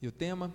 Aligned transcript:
E 0.00 0.06
o 0.06 0.12
tema? 0.12 0.52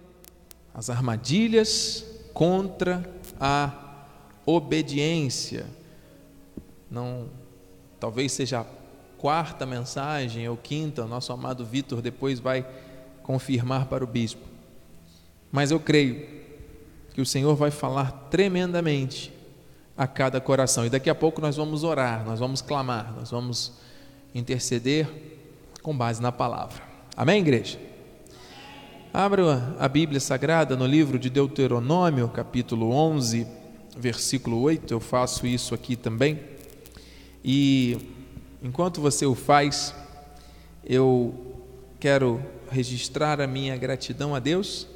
As 0.73 0.89
armadilhas 0.89 2.05
contra 2.33 3.03
a 3.39 4.05
obediência. 4.45 5.65
Não, 6.89 7.29
talvez 7.99 8.31
seja 8.31 8.61
a 8.61 8.65
quarta 9.17 9.65
mensagem 9.65 10.47
ou 10.47 10.55
quinta, 10.55 11.05
nosso 11.05 11.33
amado 11.33 11.65
Vitor 11.65 12.01
depois 12.01 12.39
vai 12.39 12.65
confirmar 13.21 13.87
para 13.87 14.03
o 14.03 14.07
bispo. 14.07 14.47
Mas 15.51 15.71
eu 15.71 15.79
creio 15.79 16.25
que 17.13 17.21
o 17.21 17.25
Senhor 17.25 17.55
vai 17.55 17.69
falar 17.69 18.11
tremendamente 18.31 19.31
a 19.95 20.07
cada 20.07 20.39
coração. 20.41 20.85
E 20.85 20.89
daqui 20.89 21.09
a 21.09 21.15
pouco 21.15 21.41
nós 21.41 21.57
vamos 21.57 21.83
orar, 21.83 22.25
nós 22.25 22.39
vamos 22.39 22.61
clamar, 22.61 23.13
nós 23.13 23.29
vamos 23.29 23.73
interceder 24.33 25.07
com 25.81 25.95
base 25.95 26.21
na 26.21 26.31
palavra. 26.31 26.81
Amém, 27.15 27.41
igreja? 27.41 27.92
Abra 29.15 29.75
a 29.77 29.87
Bíblia 29.87 30.19
Sagrada 30.19 30.75
no 30.75 30.87
livro 30.87 31.19
de 31.19 31.29
Deuteronômio, 31.29 32.27
capítulo 32.29 32.89
11, 32.89 33.45
versículo 33.95 34.59
8. 34.61 34.91
Eu 34.91 34.99
faço 34.99 35.45
isso 35.45 35.75
aqui 35.75 35.95
também. 35.95 36.39
E 37.45 37.95
enquanto 38.63 38.99
você 38.99 39.23
o 39.27 39.35
faz, 39.35 39.93
eu 40.83 41.61
quero 41.99 42.41
registrar 42.71 43.39
a 43.39 43.45
minha 43.45 43.77
gratidão 43.77 44.33
a 44.33 44.39
Deus, 44.39 44.87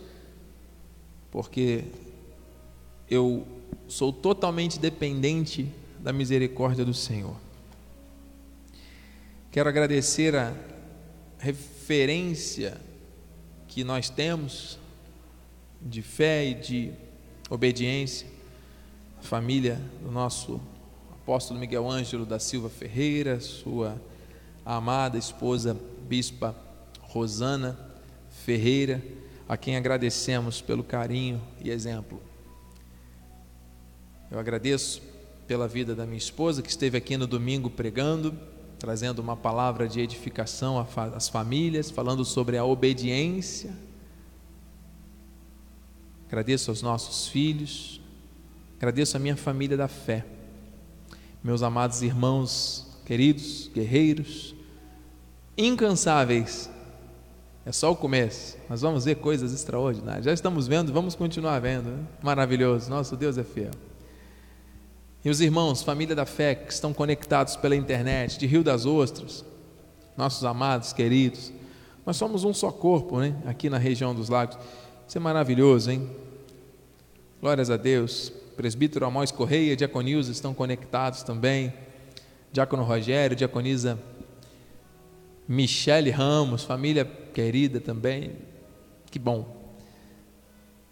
porque 1.30 1.84
eu 3.08 3.45
sou 3.88 4.12
totalmente 4.12 4.80
dependente 4.80 5.72
da 6.00 6.12
misericórdia 6.12 6.84
do 6.84 6.94
Senhor. 6.94 7.36
Quero 9.52 9.70
agradecer 9.70 10.36
a 10.36 10.56
referência 11.38 12.87
que 13.77 13.84
nós 13.84 14.09
temos 14.09 14.80
de 15.80 16.02
fé 16.02 16.44
e 16.44 16.55
de 16.55 16.91
obediência, 17.48 18.28
a 19.19 19.22
família 19.22 19.80
do 20.02 20.09
nosso 20.09 20.59
apóstolo 21.11 21.59
Miguel 21.59 21.88
Ângelo 21.88 22.25
da 22.25 22.39
Silva 22.39 22.72
Ferreira, 22.72 23.39
sua 23.39 24.02
amada 24.66 25.16
esposa 25.16 25.78
bispa 26.09 26.56
Rosana 27.02 27.78
Ferreira, 28.31 29.00
a 29.47 29.56
quem 29.56 29.78
agradecemos 29.78 30.59
pelo 30.59 30.84
carinho 30.84 31.39
e 31.64 31.69
exemplo. 31.69 32.19
Eu 34.31 34.39
agradeço 34.39 35.03
pela 35.45 35.67
vida 35.67 35.94
da 35.94 36.03
minha 36.08 36.17
esposa 36.17 36.64
que 36.64 36.69
esteve 36.72 36.97
aqui 36.97 37.16
no 37.16 37.28
domingo 37.28 37.69
pregando 37.69 38.36
trazendo 38.80 39.20
uma 39.20 39.36
palavra 39.36 39.88
de 39.88 40.00
edificação 40.00 40.86
às 41.16 41.28
famílias, 41.28 41.89
falando 41.89 42.23
sobre 42.23 42.58
a 42.58 42.66
obediência. 42.66 43.73
Agradeço 46.28 46.72
aos 46.72 46.81
nossos 46.81 47.28
filhos, 47.28 48.02
agradeço 48.78 49.16
a 49.16 49.19
minha 49.19 49.38
família 49.38 49.78
da 49.78 49.88
fé, 49.88 50.25
meus 51.44 51.64
amados 51.64 52.02
irmãos 52.02 52.86
queridos, 53.06 53.69
guerreiros, 53.73 54.53
incansáveis. 55.58 56.69
É 57.66 57.72
só 57.72 57.91
o 57.91 57.95
começo, 57.95 58.58
nós 58.69 58.81
vamos 58.81 59.06
ver 59.06 59.16
coisas 59.16 59.53
extraordinárias. 59.53 60.25
Já 60.25 60.34
estamos 60.34 60.67
vendo, 60.67 60.91
vamos 60.91 61.16
continuar 61.16 61.59
vendo. 61.59 61.89
Né? 61.89 62.03
Maravilhoso, 62.22 62.89
nosso 62.89 63.16
Deus 63.16 63.38
é 63.38 63.44
fiel. 63.44 63.72
E 65.28 65.30
os 65.30 65.42
irmãos, 65.42 65.83
família 65.83 66.16
da 66.16 66.25
fé, 66.25 66.56
que 66.56 66.72
estão 66.72 66.94
conectados 66.94 67.58
pela 67.58 67.75
internet, 67.75 68.39
de 68.39 68.47
Rio 68.47 68.64
das 68.64 68.86
Ostras, 68.86 69.44
nossos 70.16 70.45
amados, 70.45 70.94
queridos, 70.94 71.52
nós 72.06 72.16
somos 72.16 72.45
um 72.45 72.53
só 72.53 72.72
corpo, 72.72 73.19
né? 73.19 73.36
Aqui 73.45 73.69
na 73.69 73.78
região 73.78 74.16
dos 74.16 74.30
lagos. 74.30 74.58
Isso 75.06 75.17
é 75.17 75.19
maravilhoso, 75.19 75.92
hein? 75.92 76.09
Glórias 77.42 77.69
a 77.69 77.75
Deus. 77.75 78.31
Presbítero 78.56 79.06
Amós 79.06 79.30
Correia, 79.30 79.75
Diaconilza 79.75 80.31
estão 80.31 80.53
conectados 80.53 81.23
também. 81.23 81.73
Diácono 82.53 82.84
Rogério, 82.84 83.35
Diaconisa 83.35 84.00
Michele 85.46 86.09
Ramos, 86.09 86.63
família 86.63 87.03
querida 87.34 87.81
também. 87.81 88.31
Que 89.12 89.19
bom. 89.19 89.73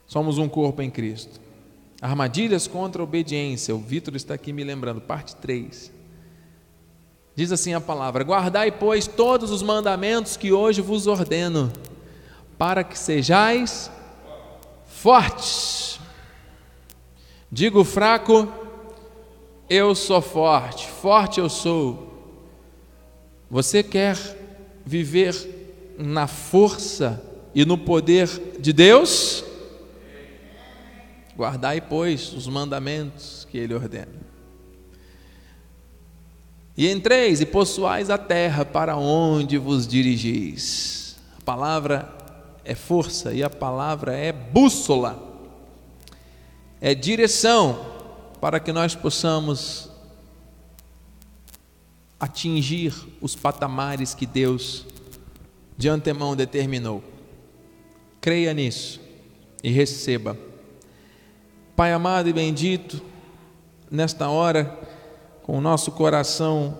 Somos 0.06 0.38
um 0.38 0.50
corpo 0.50 0.82
em 0.82 0.92
Cristo. 0.92 1.45
Armadilhas 2.02 2.68
contra 2.68 3.02
a 3.02 3.04
obediência. 3.04 3.76
O 3.76 3.80
Vitor 3.80 4.16
está 4.16 4.34
aqui 4.34 4.52
me 4.52 4.64
lembrando, 4.64 5.02
parte 5.02 5.36
3. 5.36 5.92
Diz 7.36 7.52
assim 7.52 7.74
a 7.74 7.82
palavra: 7.82 8.24
Guardai, 8.24 8.72
pois, 8.72 9.08
todos 9.08 9.52
os 9.52 9.62
mandamentos 9.62 10.38
que 10.38 10.52
hoje 10.52 10.82
vos 10.82 11.08
ordeno, 11.08 11.72
para 12.58 12.84
que 12.84 12.98
sejais 12.98 13.92
fortes. 14.86 16.00
Digo 17.52 17.84
fraco, 17.84 18.52
eu 19.70 19.94
sou 19.96 20.22
forte, 20.22 20.88
forte 20.88 21.40
eu 21.40 21.50
sou. 21.50 22.14
Você 23.50 23.84
quer 23.84 24.18
viver 24.86 25.96
na 25.98 26.28
força 26.28 27.24
e 27.54 27.64
no 27.66 27.78
poder 27.78 28.28
de 28.60 28.74
Deus? 28.74 29.44
Guardai, 31.38 31.82
pois, 31.82 32.32
os 32.34 32.48
mandamentos 32.48 33.46
que 33.52 33.58
ele 33.58 33.74
ordena. 33.74 34.26
E 36.78 36.90
entreis 36.90 37.42
e 37.42 37.46
possuais 37.46 38.10
a 38.10 38.18
terra 38.18 38.66
para 38.66 38.96
onde 38.96 39.58
vos 39.58 39.88
dirigis. 39.88 41.18
A 41.38 41.42
palavra 41.44 42.14
é 42.64 42.74
força 42.74 43.34
e 43.34 43.44
a 43.44 43.50
palavra 43.50 44.14
é 44.14 44.32
bússola, 44.32 45.22
é 46.82 46.96
direção 46.96 47.86
para 48.42 48.60
que 48.60 48.72
nós 48.72 48.96
possamos 48.96 49.90
atingir 52.20 52.94
os 53.22 53.36
patamares 53.36 54.14
que 54.14 54.26
Deus 54.26 54.86
de 55.78 55.90
antemão 55.90 56.36
determinou. 56.36 57.04
Creia 58.20 58.54
nisso 58.54 59.00
e 59.64 59.70
receba 59.70 60.38
Pai 61.76 61.92
amado 61.92 62.30
e 62.30 62.34
bendito, 62.34 63.02
nesta 63.92 64.30
hora, 64.30 64.80
com 65.44 65.58
o 65.58 65.62
nosso 65.62 65.92
coração 65.92 66.80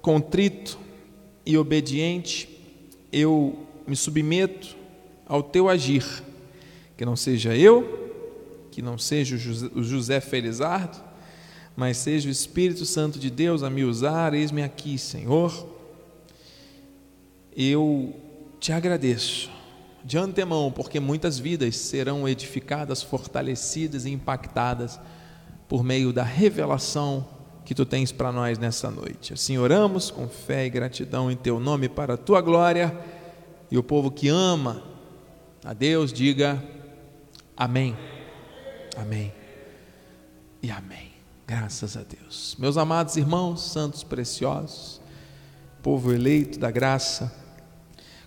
contrito 0.00 0.78
e 1.44 1.58
obediente, 1.58 2.48
eu 3.12 3.58
me 3.84 3.96
submeto 3.96 4.76
ao 5.26 5.42
teu 5.42 5.68
agir, 5.68 6.04
que 6.96 7.04
não 7.04 7.16
seja 7.16 7.56
eu, 7.56 8.12
que 8.70 8.80
não 8.80 8.96
seja 8.96 9.34
o 9.74 9.82
José 9.82 10.20
Felizardo, 10.20 10.98
mas 11.76 11.96
seja 11.96 12.28
o 12.28 12.32
Espírito 12.32 12.86
Santo 12.86 13.18
de 13.18 13.30
Deus 13.30 13.64
a 13.64 13.68
me 13.68 13.82
usar, 13.82 14.34
eis-me 14.34 14.62
aqui, 14.62 14.96
Senhor. 14.98 15.66
Eu 17.56 18.14
te 18.60 18.70
agradeço 18.70 19.57
de 20.08 20.16
antemão, 20.16 20.72
porque 20.72 20.98
muitas 20.98 21.38
vidas 21.38 21.76
serão 21.76 22.26
edificadas, 22.26 23.02
fortalecidas 23.02 24.06
e 24.06 24.10
impactadas 24.10 24.98
por 25.68 25.84
meio 25.84 26.14
da 26.14 26.22
revelação 26.22 27.28
que 27.62 27.74
tu 27.74 27.84
tens 27.84 28.10
para 28.10 28.32
nós 28.32 28.56
nessa 28.56 28.90
noite. 28.90 29.34
Assim 29.34 29.58
oramos 29.58 30.10
com 30.10 30.26
fé 30.26 30.64
e 30.64 30.70
gratidão 30.70 31.30
em 31.30 31.36
teu 31.36 31.60
nome 31.60 31.90
para 31.90 32.14
a 32.14 32.16
tua 32.16 32.40
glória. 32.40 32.98
E 33.70 33.76
o 33.76 33.82
povo 33.82 34.10
que 34.10 34.30
ama 34.30 34.82
a 35.62 35.74
Deus 35.74 36.10
diga 36.10 36.64
amém. 37.54 37.94
Amém. 38.96 39.30
E 40.62 40.70
amém. 40.70 41.12
Graças 41.46 41.98
a 41.98 42.02
Deus. 42.02 42.56
Meus 42.58 42.78
amados 42.78 43.18
irmãos, 43.18 43.60
santos 43.60 44.02
preciosos, 44.02 45.02
povo 45.82 46.14
eleito 46.14 46.58
da 46.58 46.70
graça, 46.70 47.30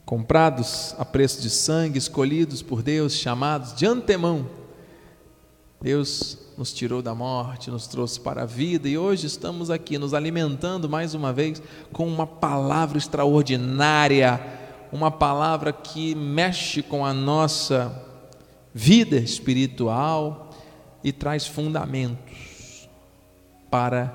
comprados 0.06 0.96
a 0.98 1.06
preço 1.06 1.42
de 1.42 1.50
sangue, 1.50 1.98
escolhidos 1.98 2.62
por 2.62 2.82
Deus, 2.82 3.14
chamados 3.14 3.74
de 3.74 3.86
antemão. 3.86 4.48
Deus 5.82 6.38
nos 6.58 6.72
tirou 6.72 7.02
da 7.02 7.16
morte, 7.16 7.72
nos 7.72 7.88
trouxe 7.88 8.20
para 8.20 8.44
a 8.44 8.46
vida 8.46 8.88
e 8.88 8.98
hoje 8.98 9.26
estamos 9.26 9.72
aqui 9.72 9.98
nos 9.98 10.14
alimentando 10.14 10.88
mais 10.88 11.16
uma 11.16 11.34
vez 11.34 11.62
com 11.92 12.08
uma 12.08 12.28
palavra 12.28 12.98
extraordinária, 12.98 14.40
uma 14.92 15.10
palavra 15.10 15.74
que 15.74 16.14
mexe 16.14 16.84
com 16.84 17.06
a 17.06 17.14
nossa 17.14 18.06
vida 18.74 19.16
espiritual 19.16 20.52
e 21.04 21.12
traz 21.12 21.48
fundamentos 21.48 22.88
para 23.70 24.14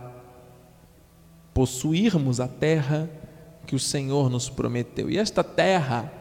possuirmos 1.53 2.39
a 2.39 2.47
terra 2.47 3.11
que 3.67 3.75
o 3.75 3.79
Senhor 3.79 4.31
nos 4.31 4.49
prometeu. 4.49 5.11
E 5.11 5.19
esta 5.19 5.43
terra 5.43 6.13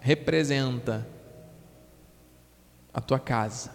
representa 0.00 1.06
a 2.94 3.00
tua 3.00 3.18
casa. 3.18 3.72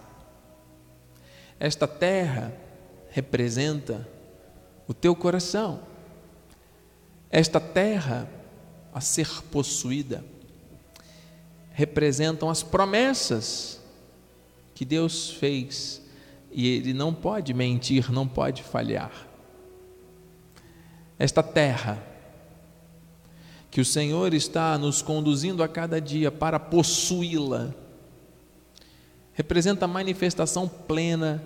Esta 1.59 1.87
terra 1.87 2.53
representa 3.09 4.07
o 4.87 4.93
teu 4.93 5.15
coração. 5.15 5.81
Esta 7.29 7.59
terra 7.59 8.29
a 8.93 9.01
ser 9.01 9.43
possuída 9.51 10.23
representam 11.71 12.49
as 12.49 12.63
promessas 12.63 13.79
que 14.73 14.83
Deus 14.83 15.29
fez 15.29 16.01
e 16.51 16.67
Ele 16.67 16.91
não 16.91 17.13
pode 17.13 17.53
mentir, 17.53 18.11
não 18.11 18.27
pode 18.27 18.63
falhar. 18.63 19.27
Esta 21.19 21.43
terra 21.43 22.03
que 23.77 23.81
o 23.81 23.85
Senhor 23.85 24.33
está 24.33 24.75
nos 24.75 25.03
conduzindo 25.03 25.61
a 25.61 25.67
cada 25.67 26.01
dia 26.01 26.31
para 26.31 26.59
possuí-la, 26.59 27.75
representa 29.33 29.85
a 29.85 29.87
manifestação 29.87 30.67
plena 30.67 31.43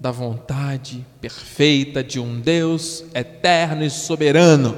da 0.00 0.10
vontade 0.10 1.06
perfeita 1.20 2.02
de 2.02 2.18
um 2.18 2.40
Deus 2.40 3.04
eterno 3.14 3.84
e 3.84 3.90
soberano. 3.90 4.76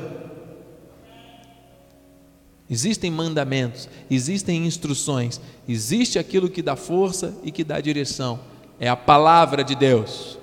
Existem 2.69 3.11
mandamentos, 3.11 3.89
existem 4.11 4.67
instruções, 4.67 5.41
existe 5.67 6.19
aquilo 6.19 6.51
que 6.51 6.61
dá 6.61 6.77
força 6.77 7.35
e 7.43 7.51
que 7.51 7.65
dá 7.65 7.81
direção. 7.81 8.39
É 8.79 8.87
a 8.87 8.97
palavra 8.97 9.65
de 9.65 9.75
Deus. 9.75 10.39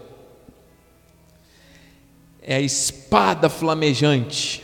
É 2.41 2.55
a 2.55 2.59
espada 2.59 3.51
flamejante 3.51 4.62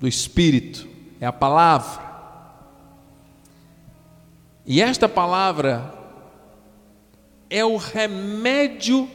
do 0.00 0.08
Espírito, 0.08 0.88
é 1.20 1.26
a 1.26 1.32
palavra. 1.32 2.08
E 4.64 4.80
esta 4.80 5.06
palavra 5.08 5.92
é 7.50 7.62
o 7.64 7.76
remédio 7.76 9.08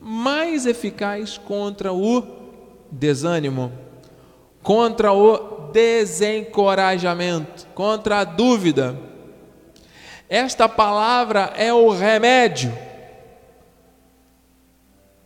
mais 0.00 0.66
eficaz 0.66 1.38
contra 1.38 1.92
o 1.92 2.22
desânimo, 2.90 3.72
contra 4.62 5.12
o 5.12 5.70
desencorajamento, 5.70 7.68
contra 7.74 8.18
a 8.18 8.24
dúvida. 8.24 8.98
Esta 10.28 10.68
palavra 10.68 11.52
é 11.56 11.72
o 11.72 11.90
remédio 11.90 12.76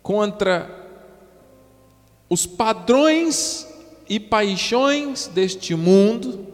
contra 0.03 0.79
os 2.29 2.45
padrões 2.45 3.70
e 4.11 4.19
paixões 4.19 5.29
deste 5.29 5.77
mundo 5.77 6.45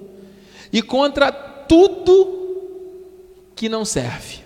e 0.71 0.83
contra 0.83 1.33
tudo 1.33 2.37
que 3.57 3.67
não 3.67 3.83
serve. 3.83 4.45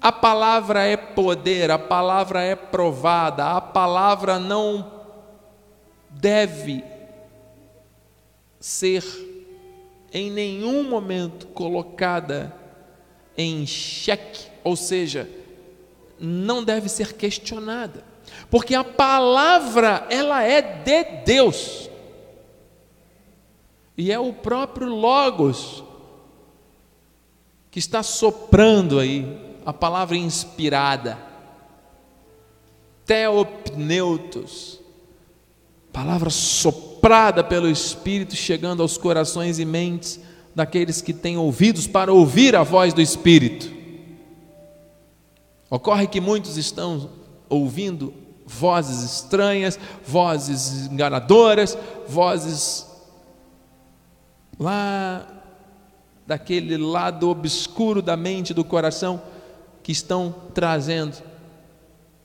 A 0.00 0.12
palavra 0.12 0.84
é 0.84 0.96
poder, 0.96 1.72
a 1.72 1.78
palavra 1.78 2.40
é 2.40 2.54
provada, 2.54 3.56
a 3.56 3.60
palavra 3.60 4.38
não 4.38 4.92
deve 6.08 6.84
ser 8.60 9.04
em 10.12 10.30
nenhum 10.30 10.88
momento 10.88 11.48
colocada 11.48 12.54
em 13.36 13.66
xeque, 13.66 14.46
ou 14.62 14.76
seja, 14.76 15.28
não 16.16 16.62
deve 16.62 16.88
ser 16.88 17.14
questionada, 17.14 18.04
porque 18.50 18.74
a 18.74 18.84
palavra 18.84 20.06
ela 20.10 20.42
é 20.42 20.60
de 20.60 21.04
Deus. 21.24 21.88
E 23.96 24.10
é 24.10 24.18
o 24.18 24.32
próprio 24.32 24.88
Logos 24.88 25.84
que 27.70 27.78
está 27.78 28.02
soprando 28.02 28.98
aí 28.98 29.38
a 29.64 29.72
palavra 29.72 30.16
inspirada, 30.16 31.18
teopneutos, 33.04 34.80
palavra 35.92 36.30
soprada 36.30 37.44
pelo 37.44 37.68
Espírito, 37.68 38.34
chegando 38.34 38.82
aos 38.82 38.96
corações 38.96 39.58
e 39.58 39.64
mentes 39.64 40.20
daqueles 40.54 41.00
que 41.00 41.12
têm 41.12 41.36
ouvidos 41.36 41.86
para 41.86 42.12
ouvir 42.12 42.56
a 42.56 42.62
voz 42.62 42.92
do 42.92 43.00
Espírito. 43.00 43.70
Ocorre 45.68 46.08
que 46.08 46.20
muitos 46.20 46.56
estão 46.56 47.19
ouvindo 47.50 48.14
vozes 48.46 49.02
estranhas, 49.02 49.78
vozes 50.06 50.86
enganadoras, 50.86 51.76
vozes 52.08 52.86
lá 54.58 55.26
daquele 56.26 56.76
lado 56.76 57.28
obscuro 57.28 58.00
da 58.00 58.16
mente, 58.16 58.54
do 58.54 58.64
coração, 58.64 59.20
que 59.82 59.92
estão 59.92 60.34
trazendo 60.54 61.16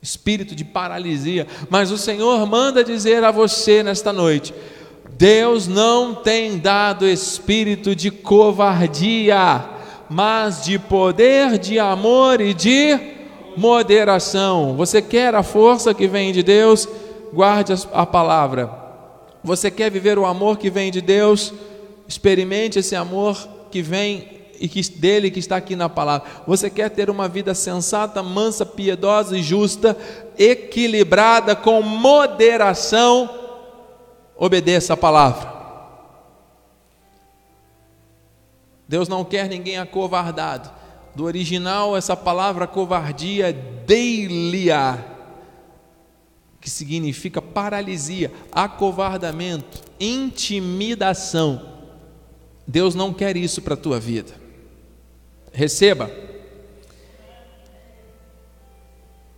espírito 0.02 0.56
de 0.56 0.64
paralisia, 0.64 1.48
mas 1.70 1.90
o 1.90 1.98
Senhor 1.98 2.46
manda 2.46 2.84
dizer 2.84 3.24
a 3.24 3.32
você 3.32 3.82
nesta 3.82 4.14
noite: 4.14 4.54
Deus 5.18 5.68
não 5.68 6.14
tem 6.14 6.60
dado 6.60 7.08
espírito 7.08 7.96
de 7.96 8.12
covardia, 8.12 9.66
mas 10.10 10.64
de 10.64 10.78
poder, 10.78 11.58
de 11.58 11.80
amor 11.80 12.40
e 12.40 12.54
de 12.54 13.15
moderação. 13.58 14.76
Você 14.76 15.02
quer 15.02 15.34
a 15.36 15.44
força 15.44 15.94
que 15.94 16.08
vem 16.08 16.32
de 16.32 16.44
Deus? 16.44 16.88
Guarde 17.34 17.74
a 17.94 18.06
palavra. 18.06 18.70
Você 19.44 19.70
quer 19.70 19.92
viver 19.92 20.18
o 20.18 20.26
amor 20.26 20.58
que 20.58 20.70
vem 20.70 20.92
de 20.92 21.02
Deus? 21.02 21.54
Experimente 22.08 22.80
esse 22.80 22.96
amor 22.96 23.38
que 23.70 23.82
vem 23.82 24.36
e 24.60 24.68
que, 24.68 24.82
dele 24.92 25.30
que 25.30 25.40
está 25.40 25.58
aqui 25.58 25.76
na 25.76 25.90
palavra. 25.90 26.28
Você 26.48 26.70
quer 26.70 26.90
ter 26.90 27.10
uma 27.10 27.28
vida 27.28 27.54
sensata, 27.54 28.24
mansa, 28.24 28.66
piedosa 28.66 29.38
e 29.38 29.44
justa, 29.44 29.98
equilibrada, 30.38 31.56
com 31.56 31.82
moderação, 31.82 33.30
obedeça 34.36 34.94
a 34.94 34.98
palavra. 34.98 35.54
Deus 38.88 39.08
não 39.08 39.24
quer 39.24 39.50
ninguém 39.50 39.78
acovardado. 39.78 40.72
Do 41.16 41.24
original, 41.24 41.96
essa 41.96 42.16
palavra 42.16 42.68
covardia 42.68 43.54
deilia, 43.54 45.06
que 46.60 46.70
significa 46.70 47.42
paralisia, 47.42 48.32
acovardamento, 48.52 49.82
intimidação. 50.00 51.74
Deus 52.68 52.96
não 52.96 53.14
quer 53.14 53.38
isso 53.38 53.62
para 53.62 53.76
a 53.76 53.78
tua 53.78 54.00
vida 54.00 54.46
receba. 55.56 56.12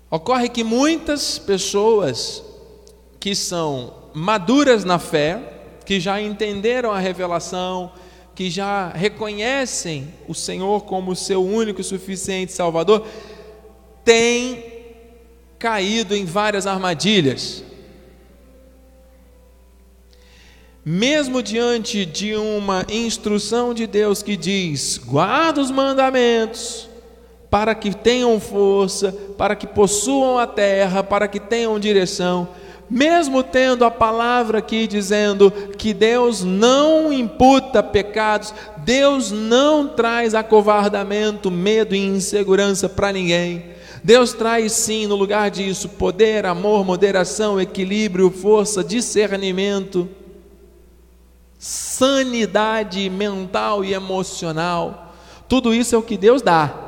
Ocorre 0.09 0.49
que 0.49 0.63
muitas 0.63 1.37
pessoas 1.37 2.43
que 3.19 3.35
são 3.35 3.93
maduras 4.13 4.83
na 4.83 4.97
fé, 4.97 5.53
que 5.85 5.99
já 5.99 6.19
entenderam 6.19 6.91
a 6.91 6.99
revelação, 6.99 7.91
que 8.37 8.51
já 8.51 8.89
reconhecem 8.89 10.13
o 10.27 10.33
Senhor 10.35 10.83
como 10.83 11.15
seu 11.15 11.43
único 11.43 11.81
e 11.81 11.83
suficiente 11.83 12.53
Salvador, 12.53 13.03
têm 14.05 14.63
caído 15.57 16.15
em 16.15 16.23
várias 16.23 16.67
armadilhas. 16.67 17.63
mesmo 20.85 21.43
diante 21.43 22.05
de 22.05 22.33
uma 22.33 22.85
instrução 22.89 23.73
de 23.73 23.85
Deus 23.85 24.23
que 24.23 24.37
diz: 24.37 24.97
guarda 24.97 25.59
os 25.59 25.69
mandamentos, 25.69 26.87
para 27.49 27.75
que 27.75 27.93
tenham 27.93 28.39
força, 28.39 29.11
para 29.37 29.53
que 29.55 29.67
possuam 29.67 30.37
a 30.37 30.47
terra, 30.47 31.03
para 31.03 31.27
que 31.27 31.39
tenham 31.39 31.77
direção, 31.77 32.47
mesmo 32.89 33.43
tendo 33.43 33.83
a 33.83 33.91
palavra 33.91 34.59
aqui 34.59 34.87
dizendo 34.87 35.51
que 35.51 35.93
Deus 35.93 36.43
não 36.43 37.11
imputa 37.11 37.83
pecados, 37.83 38.53
Deus 38.77 39.31
não 39.31 39.87
traz 39.87 40.33
acovardamento, 40.33 41.51
medo 41.51 41.95
e 41.95 41.99
insegurança 41.99 42.87
para 42.87 43.11
ninguém. 43.11 43.77
Deus 44.03 44.33
traz 44.33 44.71
sim, 44.71 45.07
no 45.07 45.15
lugar 45.15 45.49
disso, 45.51 45.89
poder, 45.89 46.45
amor, 46.45 46.85
moderação, 46.85 47.59
equilíbrio, 47.59 48.31
força, 48.31 48.83
discernimento 48.83 50.07
sanidade 51.57 53.09
mental 53.09 53.83
e 53.83 53.93
emocional. 53.93 55.13
Tudo 55.47 55.73
isso 55.73 55.95
é 55.95 55.97
o 55.97 56.03
que 56.03 56.17
Deus 56.17 56.41
dá. 56.41 56.86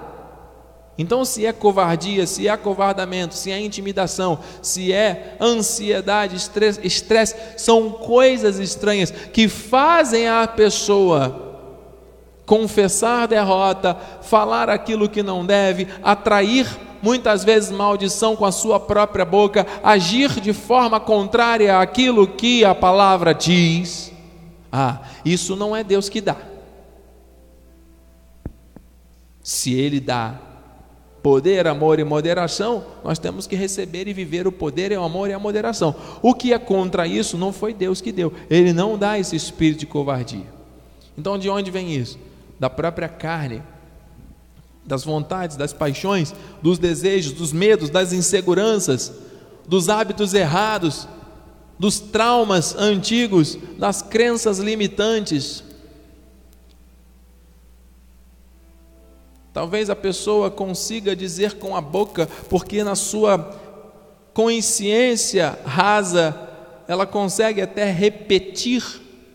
Então, 0.99 1.23
se 1.23 1.45
é 1.45 1.53
covardia, 1.53 2.27
se 2.27 2.45
é 2.45 2.51
acovardamento, 2.51 3.33
se 3.33 3.49
é 3.49 3.57
intimidação, 3.57 4.37
se 4.61 4.91
é 4.91 5.37
ansiedade, 5.39 6.35
estresse, 6.35 6.85
estresse, 6.85 7.35
são 7.55 7.89
coisas 7.89 8.59
estranhas 8.59 9.09
que 9.09 9.47
fazem 9.47 10.27
a 10.27 10.45
pessoa 10.45 11.55
confessar 12.45 13.29
derrota, 13.29 13.95
falar 14.23 14.69
aquilo 14.69 15.07
que 15.07 15.23
não 15.23 15.45
deve, 15.45 15.87
atrair 16.03 16.67
muitas 17.01 17.45
vezes 17.45 17.71
maldição 17.71 18.35
com 18.35 18.43
a 18.43 18.51
sua 18.51 18.77
própria 18.77 19.23
boca, 19.23 19.65
agir 19.81 20.41
de 20.41 20.51
forma 20.51 20.99
contrária 20.99 21.79
àquilo 21.79 22.27
que 22.27 22.65
a 22.65 22.75
palavra 22.75 23.33
diz. 23.33 24.11
Ah, 24.69 24.99
isso 25.23 25.55
não 25.55 25.73
é 25.73 25.81
Deus 25.81 26.09
que 26.09 26.19
dá. 26.19 26.35
Se 29.41 29.73
Ele 29.73 30.01
dá 30.01 30.48
poder, 31.21 31.67
amor 31.67 31.99
e 31.99 32.03
moderação, 32.03 32.85
nós 33.03 33.19
temos 33.19 33.45
que 33.45 33.55
receber 33.55 34.07
e 34.07 34.13
viver 34.13 34.47
o 34.47 34.51
poder, 34.51 34.91
o 34.97 35.03
amor 35.03 35.29
e 35.29 35.33
a 35.33 35.39
moderação. 35.39 35.95
O 36.21 36.33
que 36.33 36.53
é 36.53 36.59
contra 36.59 37.05
isso 37.05 37.37
não 37.37 37.51
foi 37.51 37.73
Deus 37.73 38.01
que 38.01 38.11
deu. 38.11 38.33
Ele 38.49 38.73
não 38.73 38.97
dá 38.97 39.19
esse 39.19 39.35
espírito 39.35 39.79
de 39.79 39.85
covardia. 39.85 40.45
Então, 41.17 41.37
de 41.37 41.49
onde 41.49 41.69
vem 41.69 41.93
isso? 41.93 42.17
da 42.59 42.69
própria 42.69 43.07
carne, 43.07 43.63
das 44.85 45.05
vontades, 45.05 45.55
das 45.55 45.71
paixões, 45.71 46.33
dos 46.61 46.77
desejos, 46.77 47.31
dos 47.31 47.53
medos, 47.53 47.89
das 47.89 48.11
inseguranças, 48.11 49.13
dos 49.65 49.87
hábitos 49.87 50.33
errados, 50.33 51.07
dos 51.77 51.99
traumas 51.99 52.75
antigos, 52.75 53.57
das 53.77 54.01
crenças 54.01 54.59
limitantes. 54.59 55.63
Talvez 59.53 59.89
a 59.89 59.95
pessoa 59.95 60.51
consiga 60.51 61.15
dizer 61.15 61.53
com 61.53 61.75
a 61.75 61.81
boca, 61.81 62.27
porque 62.49 62.83
na 62.83 62.95
sua 62.95 63.37
consciência 64.33 65.57
rasa, 65.65 66.49
ela 66.87 67.05
consegue 67.05 67.61
até 67.61 67.91
repetir 67.91 68.83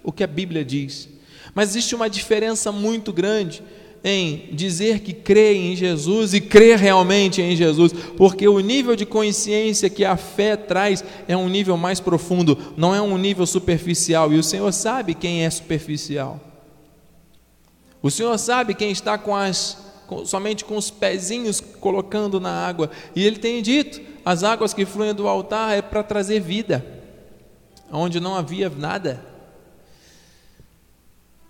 o 0.02 0.12
que 0.12 0.22
a 0.24 0.26
Bíblia 0.26 0.64
diz. 0.64 1.08
Mas 1.54 1.70
existe 1.70 1.94
uma 1.94 2.08
diferença 2.08 2.70
muito 2.72 3.12
grande 3.12 3.62
em 4.06 4.50
dizer 4.52 5.00
que 5.00 5.14
crê 5.14 5.54
em 5.54 5.74
Jesus 5.74 6.34
e 6.34 6.40
crer 6.40 6.78
realmente 6.78 7.40
em 7.40 7.56
Jesus, 7.56 7.90
porque 8.16 8.46
o 8.46 8.60
nível 8.60 8.94
de 8.94 9.06
consciência 9.06 9.88
que 9.88 10.04
a 10.04 10.14
fé 10.14 10.56
traz 10.56 11.02
é 11.26 11.34
um 11.34 11.48
nível 11.48 11.76
mais 11.78 12.00
profundo, 12.00 12.74
não 12.76 12.94
é 12.94 13.00
um 13.00 13.16
nível 13.16 13.46
superficial, 13.46 14.30
e 14.30 14.38
o 14.38 14.42
Senhor 14.42 14.70
sabe 14.72 15.14
quem 15.14 15.44
é 15.44 15.48
superficial. 15.48 16.38
O 18.02 18.10
Senhor 18.10 18.36
sabe 18.36 18.74
quem 18.74 18.90
está 18.90 19.16
com 19.16 19.34
as 19.34 19.78
somente 20.24 20.64
com 20.64 20.76
os 20.76 20.90
pezinhos 20.90 21.60
colocando 21.60 22.40
na 22.40 22.50
água, 22.50 22.90
e 23.14 23.24
ele 23.24 23.38
tem 23.38 23.62
dito: 23.62 24.00
as 24.24 24.42
águas 24.42 24.74
que 24.74 24.86
fluem 24.86 25.14
do 25.14 25.28
altar 25.28 25.76
é 25.76 25.82
para 25.82 26.02
trazer 26.02 26.40
vida, 26.40 26.84
onde 27.90 28.20
não 28.20 28.34
havia 28.34 28.68
nada. 28.70 29.24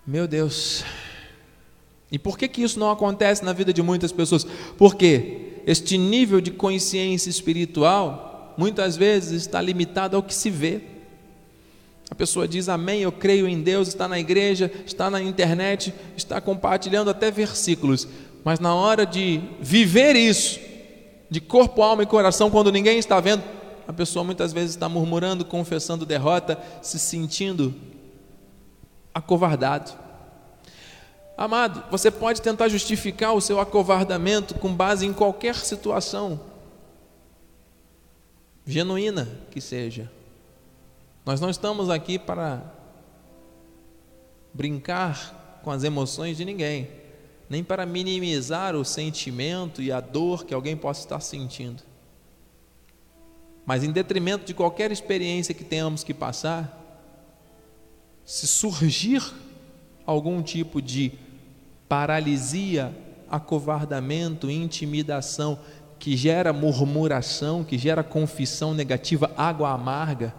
Meu 0.06 0.28
Deus, 0.28 0.84
e 2.14 2.18
por 2.18 2.38
que, 2.38 2.46
que 2.46 2.62
isso 2.62 2.78
não 2.78 2.90
acontece 2.90 3.44
na 3.44 3.52
vida 3.52 3.72
de 3.72 3.82
muitas 3.82 4.12
pessoas? 4.12 4.46
Porque 4.76 5.62
este 5.66 5.96
nível 5.96 6.40
de 6.40 6.50
consciência 6.50 7.30
espiritual 7.30 8.54
muitas 8.56 8.96
vezes 8.96 9.42
está 9.42 9.60
limitado 9.60 10.16
ao 10.16 10.22
que 10.22 10.34
se 10.34 10.50
vê. 10.50 10.80
A 12.10 12.14
pessoa 12.14 12.46
diz 12.46 12.68
amém, 12.68 13.00
eu 13.00 13.10
creio 13.10 13.48
em 13.48 13.60
Deus, 13.60 13.88
está 13.88 14.06
na 14.06 14.18
igreja, 14.20 14.70
está 14.86 15.10
na 15.10 15.20
internet, 15.20 15.92
está 16.16 16.40
compartilhando 16.40 17.10
até 17.10 17.30
versículos, 17.30 18.06
mas 18.44 18.60
na 18.60 18.74
hora 18.74 19.06
de 19.06 19.40
viver 19.58 20.14
isso, 20.14 20.60
de 21.30 21.40
corpo, 21.40 21.82
alma 21.82 22.02
e 22.02 22.06
coração, 22.06 22.50
quando 22.50 22.70
ninguém 22.70 22.98
está 22.98 23.18
vendo, 23.18 23.42
a 23.88 23.92
pessoa 23.92 24.22
muitas 24.22 24.52
vezes 24.52 24.70
está 24.70 24.88
murmurando, 24.88 25.44
confessando 25.44 26.04
derrota, 26.04 26.58
se 26.82 26.98
sentindo 26.98 27.74
acovardado. 29.14 29.92
Amado, 31.36 31.82
você 31.90 32.10
pode 32.10 32.42
tentar 32.42 32.68
justificar 32.68 33.32
o 33.32 33.40
seu 33.40 33.58
acovardamento 33.58 34.54
com 34.54 34.72
base 34.72 35.06
em 35.06 35.12
qualquer 35.12 35.56
situação, 35.56 36.40
genuína 38.66 39.28
que 39.50 39.60
seja. 39.60 40.10
Nós 41.24 41.40
não 41.40 41.48
estamos 41.50 41.88
aqui 41.88 42.18
para 42.18 42.62
brincar 44.52 45.60
com 45.64 45.70
as 45.70 45.82
emoções 45.82 46.36
de 46.36 46.44
ninguém, 46.44 46.88
nem 47.48 47.62
para 47.62 47.84
minimizar 47.84 48.74
o 48.74 48.84
sentimento 48.84 49.82
e 49.82 49.92
a 49.92 50.00
dor 50.00 50.44
que 50.44 50.54
alguém 50.54 50.76
possa 50.76 51.00
estar 51.00 51.20
sentindo. 51.20 51.82
Mas, 53.66 53.82
em 53.82 53.90
detrimento 53.90 54.44
de 54.44 54.54
qualquer 54.54 54.92
experiência 54.92 55.54
que 55.54 55.64
tenhamos 55.64 56.04
que 56.04 56.12
passar, 56.12 56.80
se 58.24 58.46
surgir 58.46 59.22
algum 60.06 60.42
tipo 60.42 60.80
de 60.80 61.12
paralisia, 61.88 62.94
acovardamento, 63.28 64.50
intimidação, 64.50 65.58
que 65.98 66.16
gera 66.16 66.52
murmuração, 66.52 67.64
que 67.64 67.78
gera 67.78 68.02
confissão 68.02 68.74
negativa, 68.74 69.32
água 69.36 69.70
amarga, 69.70 70.34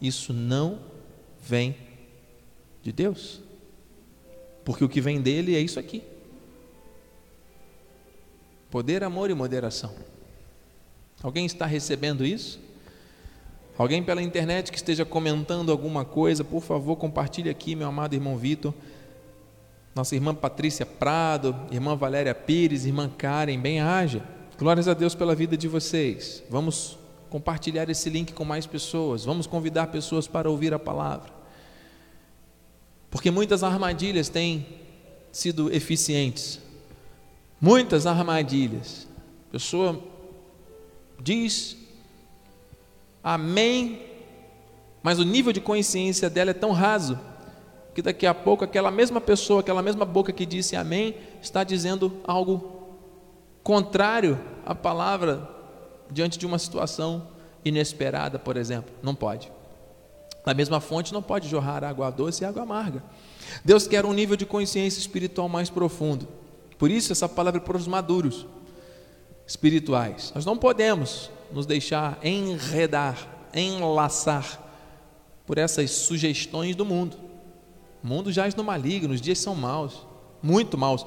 isso 0.00 0.32
não 0.32 0.78
vem 1.40 1.76
de 2.82 2.92
Deus. 2.92 3.40
Porque 4.64 4.84
o 4.84 4.88
que 4.88 5.00
vem 5.00 5.20
dele 5.20 5.56
é 5.56 5.60
isso 5.60 5.80
aqui: 5.80 6.02
poder, 8.70 9.02
amor 9.02 9.30
e 9.30 9.34
moderação. 9.34 9.92
Alguém 11.22 11.46
está 11.46 11.66
recebendo 11.66 12.24
isso? 12.24 12.60
Alguém 13.76 14.02
pela 14.02 14.22
internet 14.22 14.70
que 14.70 14.76
esteja 14.76 15.04
comentando 15.04 15.72
alguma 15.72 16.04
coisa, 16.04 16.44
por 16.44 16.62
favor, 16.62 16.96
compartilhe 16.96 17.50
aqui, 17.50 17.74
meu 17.74 17.88
amado 17.88 18.14
irmão 18.14 18.36
Vitor 18.36 18.74
nossa 19.94 20.14
irmã 20.14 20.34
Patrícia 20.34 20.86
Prado, 20.86 21.54
irmã 21.70 21.96
Valéria 21.96 22.34
Pires, 22.34 22.84
irmã 22.84 23.08
Karen, 23.08 23.58
bem 23.58 23.80
haja. 23.80 24.22
Glórias 24.58 24.86
a 24.86 24.94
Deus 24.94 25.14
pela 25.14 25.34
vida 25.34 25.56
de 25.56 25.66
vocês. 25.66 26.42
Vamos 26.48 26.98
compartilhar 27.28 27.88
esse 27.88 28.08
link 28.08 28.32
com 28.32 28.44
mais 28.44 28.66
pessoas. 28.66 29.24
Vamos 29.24 29.46
convidar 29.46 29.88
pessoas 29.88 30.28
para 30.28 30.48
ouvir 30.48 30.72
a 30.72 30.78
palavra. 30.78 31.32
Porque 33.10 33.30
muitas 33.30 33.64
armadilhas 33.64 34.28
têm 34.28 34.66
sido 35.32 35.72
eficientes. 35.72 36.60
Muitas 37.60 38.06
armadilhas. 38.06 39.06
A 39.48 39.52
pessoa 39.52 40.00
diz 41.20 41.76
amém, 43.22 44.00
mas 45.02 45.18
o 45.18 45.24
nível 45.24 45.52
de 45.52 45.60
consciência 45.60 46.30
dela 46.30 46.50
é 46.50 46.54
tão 46.54 46.72
raso 46.72 47.18
que 47.94 48.00
daqui 48.00 48.26
a 48.26 48.32
pouco 48.32 48.64
aquela 48.64 48.90
mesma 48.90 49.20
pessoa, 49.20 49.60
aquela 49.60 49.82
mesma 49.82 50.04
boca 50.04 50.32
que 50.32 50.46
disse 50.46 50.74
amém, 50.74 51.16
está 51.42 51.62
dizendo 51.62 52.20
algo 52.24 52.80
contrário 53.62 54.40
à 54.64 54.74
palavra 54.74 55.46
diante 56.10 56.38
de 56.38 56.46
uma 56.46 56.58
situação 56.58 57.28
inesperada, 57.64 58.38
por 58.38 58.56
exemplo. 58.56 58.90
Não 59.02 59.14
pode. 59.14 59.52
Na 60.46 60.54
mesma 60.54 60.80
fonte 60.80 61.12
não 61.12 61.20
pode 61.20 61.48
jorrar 61.48 61.84
água 61.84 62.10
doce 62.10 62.42
e 62.42 62.46
água 62.46 62.62
amarga. 62.62 63.02
Deus 63.62 63.86
quer 63.86 64.06
um 64.06 64.12
nível 64.12 64.36
de 64.36 64.46
consciência 64.46 64.98
espiritual 64.98 65.48
mais 65.48 65.68
profundo. 65.68 66.26
Por 66.80 66.90
isso 66.90 67.12
essa 67.12 67.28
palavra 67.28 67.60
é 67.60 67.62
para 67.62 67.76
os 67.76 67.86
maduros 67.86 68.46
espirituais. 69.46 70.32
Nós 70.34 70.46
não 70.46 70.56
podemos 70.56 71.30
nos 71.52 71.66
deixar 71.66 72.18
enredar, 72.24 73.18
enlaçar 73.52 74.58
por 75.44 75.58
essas 75.58 75.90
sugestões 75.90 76.74
do 76.74 76.86
mundo. 76.86 77.18
O 78.02 78.06
mundo 78.06 78.32
jaz 78.32 78.54
no 78.54 78.64
maligno, 78.64 79.12
os 79.12 79.20
dias 79.20 79.38
são 79.38 79.54
maus, 79.54 80.06
muito 80.42 80.78
maus. 80.78 81.04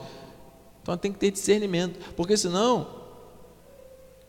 Então 0.83 0.95
tem 0.95 1.11
que 1.11 1.17
ter 1.17 1.31
discernimento, 1.31 2.13
porque 2.15 2.37
senão 2.37 2.87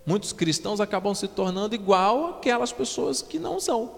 muitos 0.06 0.32
cristãos 0.32 0.80
acabam 0.80 1.14
se 1.14 1.28
tornando 1.28 1.74
igual 1.74 2.38
aquelas 2.38 2.72
pessoas 2.72 3.20
que 3.20 3.38
não 3.38 3.60
são, 3.60 3.92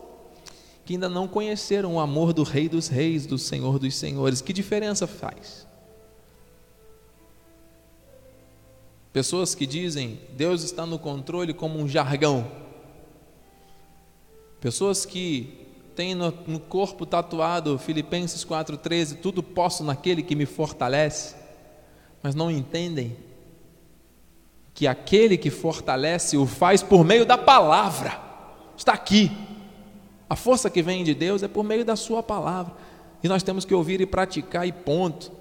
que 0.84 0.94
ainda 0.94 1.08
não 1.08 1.28
conheceram 1.28 1.94
o 1.94 2.00
amor 2.00 2.32
do 2.32 2.42
Rei 2.42 2.68
dos 2.68 2.88
Reis, 2.88 3.24
do 3.24 3.38
Senhor 3.38 3.78
dos 3.78 3.94
Senhores. 3.94 4.40
Que 4.40 4.52
diferença 4.52 5.06
faz? 5.06 5.65
Pessoas 9.16 9.54
que 9.54 9.66
dizem 9.66 10.20
Deus 10.36 10.62
está 10.62 10.84
no 10.84 10.98
controle 10.98 11.54
como 11.54 11.78
um 11.78 11.88
jargão. 11.88 12.52
Pessoas 14.60 15.06
que 15.06 15.66
tem 15.94 16.14
no, 16.14 16.30
no 16.46 16.60
corpo 16.60 17.06
tatuado 17.06 17.78
Filipenses 17.78 18.44
4,13, 18.44 19.16
tudo 19.22 19.42
posso 19.42 19.82
naquele 19.82 20.22
que 20.22 20.36
me 20.36 20.44
fortalece, 20.44 21.34
mas 22.22 22.34
não 22.34 22.50
entendem 22.50 23.16
que 24.74 24.86
aquele 24.86 25.38
que 25.38 25.48
fortalece 25.48 26.36
o 26.36 26.44
faz 26.44 26.82
por 26.82 27.02
meio 27.02 27.24
da 27.24 27.38
palavra, 27.38 28.20
está 28.76 28.92
aqui. 28.92 29.32
A 30.28 30.36
força 30.36 30.68
que 30.68 30.82
vem 30.82 31.02
de 31.02 31.14
Deus 31.14 31.42
é 31.42 31.48
por 31.48 31.64
meio 31.64 31.86
da 31.86 31.96
Sua 31.96 32.22
palavra, 32.22 32.74
e 33.24 33.28
nós 33.28 33.42
temos 33.42 33.64
que 33.64 33.74
ouvir 33.74 33.98
e 33.98 34.04
praticar, 34.04 34.68
e 34.68 34.72
ponto. 34.72 35.32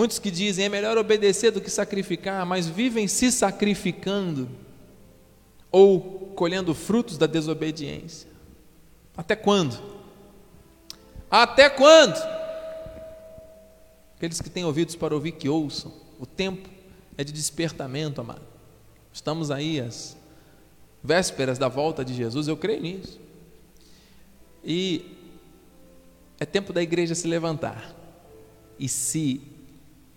Muitos 0.00 0.18
que 0.18 0.30
dizem 0.30 0.64
é 0.64 0.68
melhor 0.70 0.96
obedecer 0.96 1.50
do 1.50 1.60
que 1.60 1.70
sacrificar, 1.70 2.46
mas 2.46 2.66
vivem 2.66 3.06
se 3.06 3.30
sacrificando 3.30 4.48
ou 5.70 6.32
colhendo 6.34 6.74
frutos 6.74 7.18
da 7.18 7.26
desobediência. 7.26 8.26
Até 9.14 9.36
quando? 9.36 9.78
Até 11.30 11.68
quando? 11.68 12.16
Aqueles 14.16 14.40
que 14.40 14.48
têm 14.48 14.64
ouvidos 14.64 14.96
para 14.96 15.14
ouvir, 15.14 15.32
que 15.32 15.50
ouçam. 15.50 15.92
O 16.18 16.24
tempo 16.24 16.66
é 17.18 17.22
de 17.22 17.30
despertamento, 17.30 18.22
amado. 18.22 18.40
Estamos 19.12 19.50
aí 19.50 19.80
às 19.80 20.16
vésperas 21.04 21.58
da 21.58 21.68
volta 21.68 22.02
de 22.02 22.14
Jesus, 22.14 22.48
eu 22.48 22.56
creio 22.56 22.80
nisso. 22.80 23.20
E 24.64 25.14
é 26.38 26.46
tempo 26.46 26.72
da 26.72 26.82
igreja 26.82 27.14
se 27.14 27.28
levantar 27.28 27.94
e 28.78 28.88
se 28.88 29.59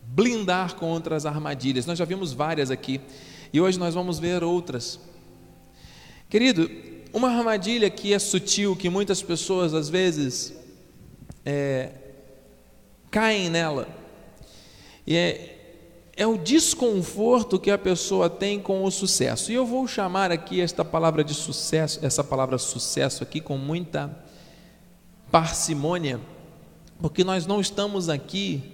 blindar 0.05 0.75
contra 0.75 1.15
as 1.15 1.25
armadilhas. 1.25 1.85
Nós 1.85 1.97
já 1.97 2.05
vimos 2.05 2.33
várias 2.33 2.69
aqui 2.71 3.01
e 3.51 3.59
hoje 3.59 3.79
nós 3.79 3.93
vamos 3.93 4.19
ver 4.19 4.43
outras. 4.43 4.99
Querido, 6.29 6.69
uma 7.13 7.29
armadilha 7.29 7.89
que 7.89 8.13
é 8.13 8.19
sutil, 8.19 8.75
que 8.75 8.89
muitas 8.89 9.21
pessoas 9.21 9.73
às 9.73 9.89
vezes 9.89 10.53
é, 11.45 11.91
caem 13.11 13.49
nela. 13.49 13.87
E 15.05 15.15
é, 15.15 15.53
é 16.15 16.25
o 16.25 16.37
desconforto 16.37 17.59
que 17.59 17.69
a 17.69 17.77
pessoa 17.77 18.29
tem 18.29 18.59
com 18.59 18.83
o 18.83 18.89
sucesso. 18.91 19.51
E 19.51 19.55
eu 19.55 19.65
vou 19.65 19.87
chamar 19.87 20.31
aqui 20.31 20.59
esta 20.59 20.83
palavra 20.83 21.23
de 21.23 21.33
sucesso, 21.33 21.99
essa 22.03 22.23
palavra 22.23 22.57
sucesso 22.57 23.23
aqui 23.23 23.39
com 23.39 23.57
muita 23.57 24.15
parcimônia, 25.31 26.19
porque 27.01 27.23
nós 27.23 27.45
não 27.45 27.59
estamos 27.59 28.09
aqui 28.09 28.72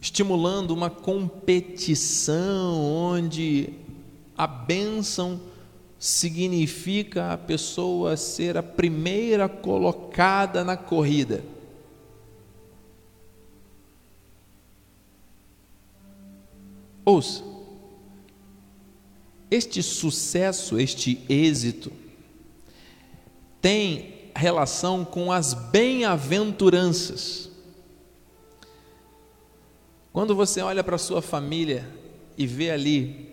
estimulando 0.00 0.70
uma 0.70 0.88
competição 0.88 2.80
onde 2.80 3.74
a 4.36 4.46
bênção 4.46 5.40
significa 5.98 7.32
a 7.32 7.36
pessoa 7.36 8.16
ser 8.16 8.56
a 8.56 8.62
primeira 8.62 9.48
colocada 9.48 10.64
na 10.64 10.76
corrida. 10.76 11.44
Ouça, 17.04 17.44
este 19.50 19.82
sucesso, 19.82 20.78
este 20.78 21.22
êxito, 21.28 21.92
tem 23.60 24.14
relação 24.34 25.04
com 25.04 25.30
as 25.30 25.52
bem-aventuranças. 25.52 27.49
Quando 30.12 30.34
você 30.34 30.60
olha 30.60 30.82
para 30.82 30.96
a 30.96 30.98
sua 30.98 31.22
família 31.22 31.88
e 32.36 32.46
vê 32.46 32.70
ali 32.70 33.28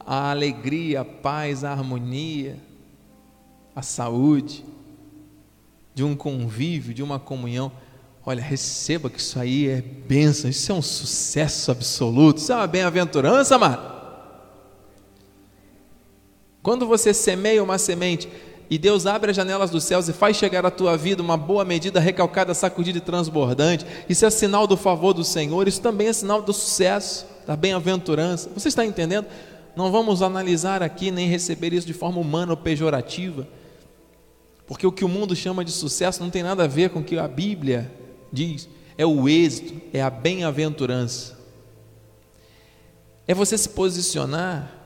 a 0.00 0.30
alegria, 0.30 1.02
a 1.02 1.04
paz, 1.04 1.64
a 1.64 1.70
harmonia, 1.70 2.58
a 3.76 3.82
saúde, 3.82 4.64
de 5.94 6.02
um 6.02 6.16
convívio, 6.16 6.94
de 6.94 7.02
uma 7.02 7.18
comunhão, 7.18 7.70
olha, 8.24 8.42
receba 8.42 9.10
que 9.10 9.20
isso 9.20 9.38
aí 9.38 9.68
é 9.68 9.82
bênção, 9.82 10.48
isso 10.48 10.72
é 10.72 10.74
um 10.74 10.80
sucesso 10.80 11.70
absoluto, 11.70 12.38
isso 12.38 12.50
é 12.52 12.56
uma 12.56 12.66
bem-aventurança, 12.66 13.56
amado. 13.56 13.98
Quando 16.62 16.86
você 16.86 17.12
semeia 17.12 17.62
uma 17.62 17.78
semente, 17.78 18.28
e 18.70 18.76
Deus 18.76 19.06
abre 19.06 19.30
as 19.30 19.36
janelas 19.36 19.70
dos 19.70 19.84
céus 19.84 20.08
e 20.08 20.12
faz 20.12 20.36
chegar 20.36 20.64
à 20.66 20.70
tua 20.70 20.96
vida 20.96 21.22
uma 21.22 21.36
boa 21.36 21.64
medida 21.64 21.98
recalcada, 21.98 22.52
sacudida 22.52 22.98
e 22.98 23.00
transbordante. 23.00 23.86
Isso 24.08 24.26
é 24.26 24.30
sinal 24.30 24.66
do 24.66 24.76
favor 24.76 25.14
do 25.14 25.24
Senhor, 25.24 25.66
isso 25.66 25.80
também 25.80 26.08
é 26.08 26.12
sinal 26.12 26.42
do 26.42 26.52
sucesso, 26.52 27.26
da 27.46 27.56
bem-aventurança. 27.56 28.50
Você 28.54 28.68
está 28.68 28.84
entendendo? 28.84 29.26
Não 29.74 29.90
vamos 29.90 30.20
analisar 30.20 30.82
aqui 30.82 31.10
nem 31.10 31.28
receber 31.28 31.72
isso 31.72 31.86
de 31.86 31.94
forma 31.94 32.20
humana 32.20 32.52
ou 32.52 32.56
pejorativa, 32.56 33.48
porque 34.66 34.86
o 34.86 34.92
que 34.92 35.04
o 35.04 35.08
mundo 35.08 35.34
chama 35.34 35.64
de 35.64 35.72
sucesso 35.72 36.22
não 36.22 36.28
tem 36.28 36.42
nada 36.42 36.64
a 36.64 36.66
ver 36.66 36.90
com 36.90 36.98
o 36.98 37.04
que 37.04 37.18
a 37.18 37.26
Bíblia 37.26 37.90
diz. 38.30 38.68
É 38.98 39.06
o 39.06 39.28
êxito, 39.28 39.80
é 39.94 40.02
a 40.02 40.10
bem-aventurança. 40.10 41.38
É 43.26 43.32
você 43.32 43.56
se 43.56 43.68
posicionar 43.70 44.77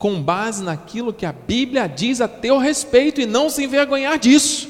com 0.00 0.22
base 0.22 0.64
naquilo 0.64 1.12
que 1.12 1.26
a 1.26 1.32
Bíblia 1.32 1.86
diz 1.86 2.22
a 2.22 2.26
teu 2.26 2.56
respeito 2.56 3.20
e 3.20 3.26
não 3.26 3.50
se 3.50 3.64
envergonhar 3.64 4.18
disso. 4.18 4.66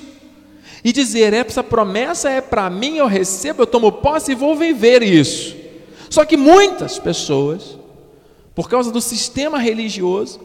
E 0.83 0.93
dizer, 0.93 1.33
essa 1.33 1.63
promessa 1.63 2.29
é 2.29 2.41
para 2.41 2.69
mim, 2.69 2.97
eu 2.97 3.07
recebo, 3.07 3.63
eu 3.63 3.67
tomo 3.67 3.93
posse 3.93 4.33
e 4.33 4.35
vou 4.35 4.57
viver 4.57 5.05
isso. 5.05 5.55
Só 6.11 6.25
que 6.25 6.37
muitas 6.37 6.99
pessoas, 6.99 7.79
por 8.57 8.69
causa 8.69 8.91
do 8.91 9.01
sistema 9.01 9.57
religioso, 9.57 10.41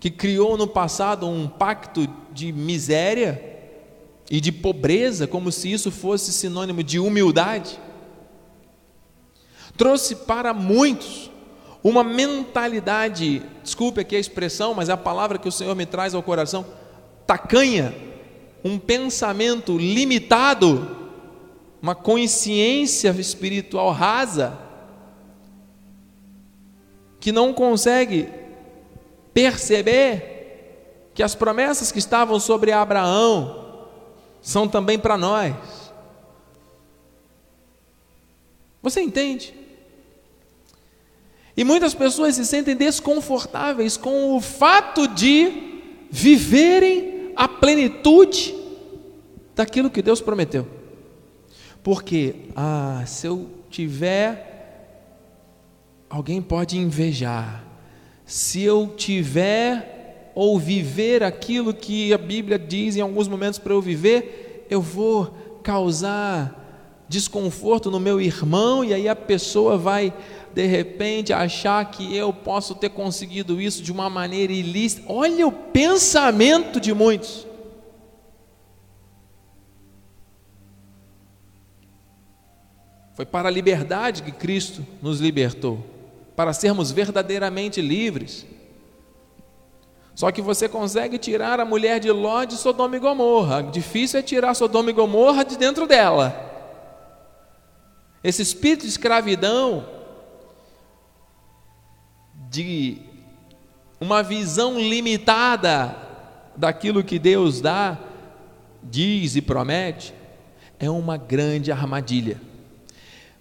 que 0.00 0.10
criou 0.10 0.56
no 0.56 0.66
passado 0.66 1.28
um 1.28 1.46
pacto 1.46 2.08
de 2.32 2.50
miséria 2.50 3.40
e 4.28 4.40
de 4.40 4.50
pobreza, 4.50 5.24
como 5.24 5.52
se 5.52 5.70
isso 5.70 5.92
fosse 5.92 6.32
sinônimo 6.32 6.82
de 6.82 6.98
humildade, 6.98 7.78
trouxe 9.76 10.16
para 10.16 10.52
muitos 10.52 11.30
uma 11.82 12.02
mentalidade, 12.02 13.42
desculpe 13.62 14.00
aqui 14.00 14.16
a 14.16 14.20
expressão, 14.20 14.74
mas 14.74 14.88
é 14.88 14.92
a 14.92 14.96
palavra 14.96 15.38
que 15.38 15.48
o 15.48 15.52
Senhor 15.52 15.74
me 15.74 15.86
traz 15.86 16.14
ao 16.14 16.22
coração, 16.22 16.66
tacanha, 17.26 17.94
um 18.64 18.78
pensamento 18.78 19.78
limitado, 19.78 20.96
uma 21.80 21.94
consciência 21.94 23.10
espiritual 23.10 23.92
rasa, 23.92 24.58
que 27.20 27.30
não 27.30 27.52
consegue 27.52 28.28
perceber 29.32 31.10
que 31.14 31.22
as 31.22 31.34
promessas 31.34 31.92
que 31.92 31.98
estavam 31.98 32.38
sobre 32.40 32.72
Abraão 32.72 33.86
são 34.40 34.68
também 34.68 34.98
para 34.98 35.16
nós. 35.16 35.54
Você 38.82 39.00
entende? 39.00 39.54
E 41.58 41.64
muitas 41.64 41.92
pessoas 41.92 42.36
se 42.36 42.46
sentem 42.46 42.76
desconfortáveis 42.76 43.96
com 43.96 44.36
o 44.36 44.40
fato 44.40 45.08
de 45.08 45.80
viverem 46.08 47.32
a 47.34 47.48
plenitude 47.48 48.54
daquilo 49.56 49.90
que 49.90 50.00
Deus 50.00 50.20
prometeu. 50.20 50.68
Porque, 51.82 52.36
ah, 52.54 53.02
se 53.08 53.26
eu 53.26 53.50
tiver, 53.68 54.86
alguém 56.08 56.40
pode 56.40 56.78
invejar. 56.78 57.64
Se 58.24 58.62
eu 58.62 58.94
tiver 58.96 60.30
ou 60.36 60.60
viver 60.60 61.24
aquilo 61.24 61.74
que 61.74 62.12
a 62.12 62.18
Bíblia 62.18 62.56
diz 62.56 62.94
em 62.94 63.00
alguns 63.00 63.26
momentos 63.26 63.58
para 63.58 63.72
eu 63.72 63.82
viver, 63.82 64.64
eu 64.70 64.80
vou 64.80 65.60
causar 65.64 66.54
desconforto 67.08 67.90
no 67.90 67.98
meu 67.98 68.20
irmão 68.20 68.84
e 68.84 68.94
aí 68.94 69.08
a 69.08 69.16
pessoa 69.16 69.76
vai 69.76 70.14
de 70.58 70.66
repente 70.66 71.32
achar 71.32 71.88
que 71.88 72.16
eu 72.16 72.32
posso 72.32 72.74
ter 72.74 72.88
conseguido 72.88 73.60
isso 73.60 73.80
de 73.80 73.92
uma 73.92 74.10
maneira 74.10 74.52
ilícita. 74.52 75.04
Olha 75.06 75.46
o 75.46 75.52
pensamento 75.52 76.80
de 76.80 76.92
muitos. 76.92 77.46
Foi 83.14 83.24
para 83.24 83.46
a 83.46 83.52
liberdade 83.52 84.24
que 84.24 84.32
Cristo 84.32 84.84
nos 85.00 85.20
libertou, 85.20 85.78
para 86.34 86.52
sermos 86.52 86.90
verdadeiramente 86.90 87.80
livres. 87.80 88.44
Só 90.12 90.32
que 90.32 90.42
você 90.42 90.68
consegue 90.68 91.18
tirar 91.18 91.60
a 91.60 91.64
mulher 91.64 92.00
de 92.00 92.10
Ló 92.10 92.42
de 92.42 92.56
Sodoma 92.56 92.96
e 92.96 92.98
Gomorra. 92.98 93.62
Difícil 93.62 94.18
é 94.18 94.24
tirar 94.24 94.54
Sodoma 94.54 94.90
e 94.90 94.92
Gomorra 94.92 95.44
de 95.44 95.56
dentro 95.56 95.86
dela. 95.86 96.34
Esse 98.24 98.42
espírito 98.42 98.82
de 98.82 98.88
escravidão 98.88 99.97
de 102.50 102.98
uma 104.00 104.22
visão 104.22 104.78
limitada 104.78 105.94
daquilo 106.56 107.04
que 107.04 107.18
Deus 107.18 107.60
dá, 107.60 107.98
diz 108.82 109.36
e 109.36 109.42
promete, 109.42 110.14
é 110.78 110.90
uma 110.90 111.16
grande 111.16 111.70
armadilha. 111.72 112.40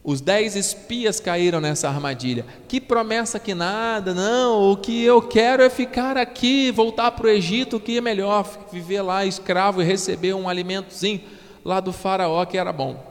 Os 0.03 0.21
dez 0.21 0.55
espias 0.55 1.19
caíram 1.19 1.59
nessa 1.59 1.89
armadilha. 1.89 2.45
Que 2.65 2.79
promessa 2.79 3.39
que 3.41 3.53
nada, 3.53 4.13
não. 4.13 4.71
O 4.71 4.77
que 4.77 5.03
eu 5.03 5.21
quero 5.21 5.61
é 5.61 5.69
ficar 5.69 6.15
aqui, 6.15 6.71
voltar 6.71 7.11
para 7.11 7.27
o 7.27 7.29
Egito, 7.29 7.77
que 7.77 7.97
é 7.97 8.01
melhor, 8.01 8.47
viver 8.71 9.01
lá 9.01 9.25
escravo 9.25 9.81
e 9.81 9.85
receber 9.85 10.33
um 10.33 10.47
alimentozinho 10.47 11.21
lá 11.63 11.81
do 11.81 11.91
faraó 11.91 12.45
que 12.45 12.57
era 12.57 12.71
bom. 12.71 13.03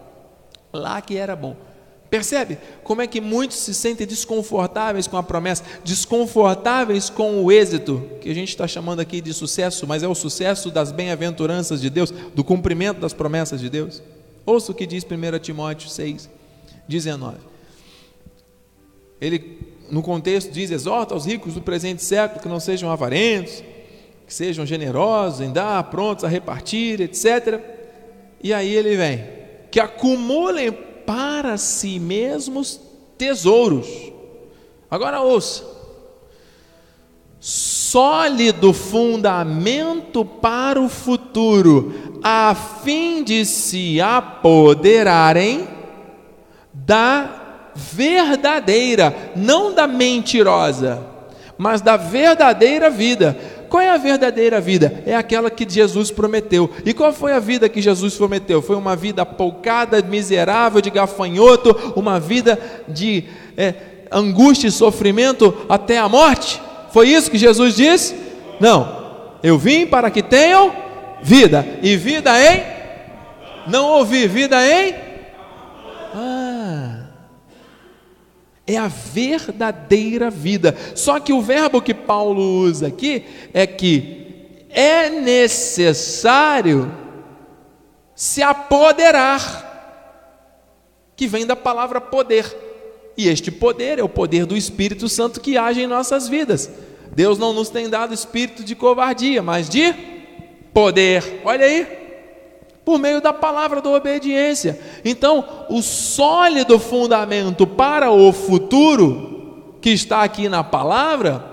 Lá 0.73 1.03
que 1.03 1.19
era 1.19 1.37
bom. 1.37 1.55
Percebe 2.09 2.59
como 2.85 3.03
é 3.03 3.07
que 3.07 3.21
muitos 3.21 3.59
se 3.59 3.75
sentem 3.75 4.07
desconfortáveis 4.07 5.07
com 5.07 5.17
a 5.17 5.23
promessa, 5.23 5.65
desconfortáveis 5.85 7.11
com 7.11 7.43
o 7.43 7.51
êxito, 7.51 8.03
que 8.21 8.31
a 8.31 8.35
gente 8.35 8.51
está 8.51 8.67
chamando 8.69 9.01
aqui 9.01 9.21
de 9.21 9.35
sucesso, 9.35 9.87
mas 9.87 10.03
é 10.03 10.09
o 10.09 10.15
sucesso 10.15 10.71
das 10.71 10.93
bem-aventuranças 10.93 11.81
de 11.81 11.91
Deus, 11.91 12.11
do 12.11 12.45
cumprimento 12.45 13.01
das 13.01 13.13
promessas 13.13 13.61
de 13.61 13.69
Deus? 13.69 14.03
Ouça 14.45 14.71
o 14.71 14.75
que 14.75 14.87
diz 14.87 15.05
1 15.05 15.39
Timóteo 15.41 15.89
6, 15.89 16.31
19. 16.87 17.39
Ele, 19.21 19.59
no 19.91 20.03
contexto, 20.03 20.53
diz: 20.53 20.71
exorta 20.71 21.15
aos 21.15 21.27
ricos 21.27 21.55
do 21.55 21.63
presente 21.63 22.05
século 22.05 22.41
que 22.41 22.49
não 22.49 22.61
sejam 22.61 22.91
avarentos, 22.91 23.65
que 24.27 24.33
sejam 24.33 24.65
generosos 24.65 25.41
em 25.41 25.53
dar, 25.53 25.83
prontos 25.85 26.25
a 26.25 26.29
repartir, 26.29 27.01
etc. 27.01 27.61
E 28.41 28.53
aí 28.53 28.73
ele 28.73 28.97
vem: 28.97 29.25
que 29.71 29.81
acumulem 29.81 30.77
para 31.07 31.57
si 31.57 31.99
mesmos 31.99 32.81
tesouros. 33.17 33.87
Agora 34.91 35.21
ouça: 35.21 35.65
sólido 37.41 38.73
fundamento 38.73 40.25
para 40.25 40.81
o 40.81 40.89
futuro, 40.89 42.21
a 42.23 42.55
fim 42.83 43.23
de 43.23 43.47
se 43.47 44.01
apoderarem 44.01 45.69
da 46.73 47.71
verdadeira, 47.75 49.33
não 49.37 49.73
da 49.73 49.87
mentirosa, 49.87 51.01
mas 51.57 51.81
da 51.81 51.97
verdadeira 51.97 52.91
vida, 52.91 53.39
Qual 53.69 53.83
é 53.83 53.91
a 53.91 53.97
verdadeira 53.97 54.61
vida? 54.61 55.03
É 55.07 55.15
aquela 55.15 55.51
que 55.51 55.67
Jesus 55.69 56.11
prometeu. 56.11 56.71
E 56.85 56.93
qual 56.93 57.13
foi 57.13 57.33
a 57.33 57.39
vida 57.39 57.69
que 57.69 57.83
Jesus 57.83 58.15
prometeu? 58.15 58.63
Foi 58.63 58.77
uma 58.77 58.97
vida 58.97 59.23
apoucada, 59.23 60.01
miserável, 60.03 60.81
de 60.81 60.91
gafanhoto, 60.91 61.93
uma 61.97 62.21
vida 62.21 62.59
de 62.89 63.25
é, 63.57 63.75
angústia 64.11 64.69
e 64.69 64.73
sofrimento 64.73 65.55
até 65.69 65.99
a 65.99 66.09
morte? 66.09 66.61
Foi 66.93 67.09
isso 67.09 67.31
que 67.31 67.39
Jesus 67.39 67.77
disse? 67.77 68.15
Não. 68.61 69.05
Eu 69.43 69.59
vim 69.59 69.87
para 69.87 70.11
que 70.11 70.23
tenham 70.23 70.73
vida. 71.23 71.67
E 71.83 71.97
vida 71.97 72.33
em? 72.41 72.63
Não 73.67 73.91
ouvi. 73.91 74.27
Vida 74.27 74.57
em? 74.67 74.95
Ah 76.15 76.46
é 78.67 78.77
a 78.77 78.89
verdadeira 78.89 80.31
vida. 80.31 80.77
Só 80.95 81.21
que 81.21 81.33
o 81.33 81.41
verbo 81.41 81.81
que 81.81 81.95
Paulo 81.95 82.43
usa 82.63 82.89
aqui 82.89 83.25
é 83.55 83.67
que 83.67 84.27
é 84.71 85.09
necessário 85.09 86.93
se 88.15 88.43
apoderar, 88.43 89.65
que 91.15 91.27
vem 91.27 91.47
da 91.47 91.55
palavra 91.55 92.01
poder. 92.01 92.45
E 93.17 93.29
este 93.29 93.51
poder 93.51 93.99
é 93.99 94.03
o 94.03 94.09
poder 94.09 94.45
do 94.45 94.57
Espírito 94.57 95.09
Santo 95.09 95.41
que 95.41 95.57
age 95.57 95.83
em 95.83 95.87
nossas 95.87 96.29
vidas. 96.29 96.71
Deus 97.15 97.39
não 97.39 97.53
nos 97.53 97.71
tem 97.71 97.89
dado 97.89 98.13
espírito 98.13 98.63
de 98.63 98.75
covardia, 98.75 99.43
mas 99.43 99.71
de 99.71 99.95
poder. 100.75 101.41
Olha 101.45 101.65
aí, 101.65 102.06
por 102.87 103.01
meio 103.01 103.21
da 103.21 103.33
palavra 103.33 103.83
da 103.83 103.91
obediência. 103.91 104.79
Então, 105.05 105.45
o 105.69 105.83
sólido 105.83 106.79
fundamento 106.79 107.67
para 107.67 108.13
o 108.13 108.33
futuro, 108.33 109.75
que 109.81 109.91
está 109.91 110.23
aqui 110.23 110.49
na 110.49 110.63
palavra, 110.63 111.45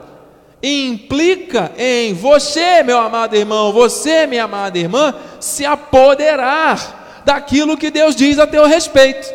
implica 0.61 1.71
em 1.75 2.13
você, 2.13 2.83
meu 2.83 2.99
amado 2.99 3.35
irmão, 3.35 3.73
você, 3.73 4.27
minha 4.27 4.43
amada 4.43 4.77
irmã, 4.77 5.11
se 5.39 5.65
apoderar 5.65 7.23
daquilo 7.25 7.77
que 7.77 7.89
Deus 7.89 8.15
diz 8.15 8.37
a 8.37 8.45
teu 8.45 8.67
respeito. 8.67 9.27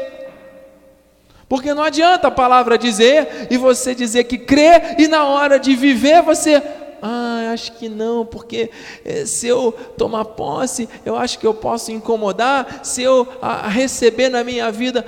Porque 1.48 1.74
não 1.74 1.82
adianta 1.82 2.28
a 2.28 2.30
palavra 2.30 2.78
dizer 2.78 3.48
e 3.50 3.56
você 3.56 3.92
dizer 3.92 4.22
que 4.22 4.38
crê, 4.38 4.94
e 4.98 5.08
na 5.08 5.24
hora 5.24 5.58
de 5.58 5.74
viver 5.74 6.22
você 6.22 6.62
ah, 7.02 7.50
acho 7.52 7.72
que 7.72 7.88
não, 7.88 8.24
porque 8.24 8.70
eh, 9.04 9.24
se 9.24 9.46
eu 9.46 9.72
tomar 9.96 10.24
posse, 10.24 10.88
eu 11.04 11.16
acho 11.16 11.38
que 11.38 11.46
eu 11.46 11.54
posso 11.54 11.92
incomodar, 11.92 12.80
se 12.82 13.02
eu 13.02 13.26
receber 13.68 14.28
na 14.28 14.42
minha 14.44 14.70
vida. 14.70 15.04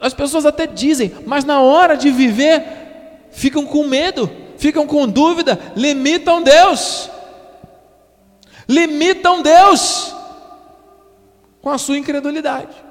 As 0.00 0.14
pessoas 0.14 0.46
até 0.46 0.66
dizem, 0.66 1.12
mas 1.26 1.44
na 1.44 1.60
hora 1.60 1.96
de 1.96 2.10
viver, 2.10 2.62
ficam 3.30 3.66
com 3.66 3.84
medo, 3.84 4.30
ficam 4.56 4.86
com 4.86 5.06
dúvida, 5.06 5.58
limitam 5.76 6.42
Deus. 6.42 7.10
Limitam 8.68 9.42
Deus 9.42 10.14
com 11.60 11.70
a 11.70 11.78
sua 11.78 11.98
incredulidade. 11.98 12.90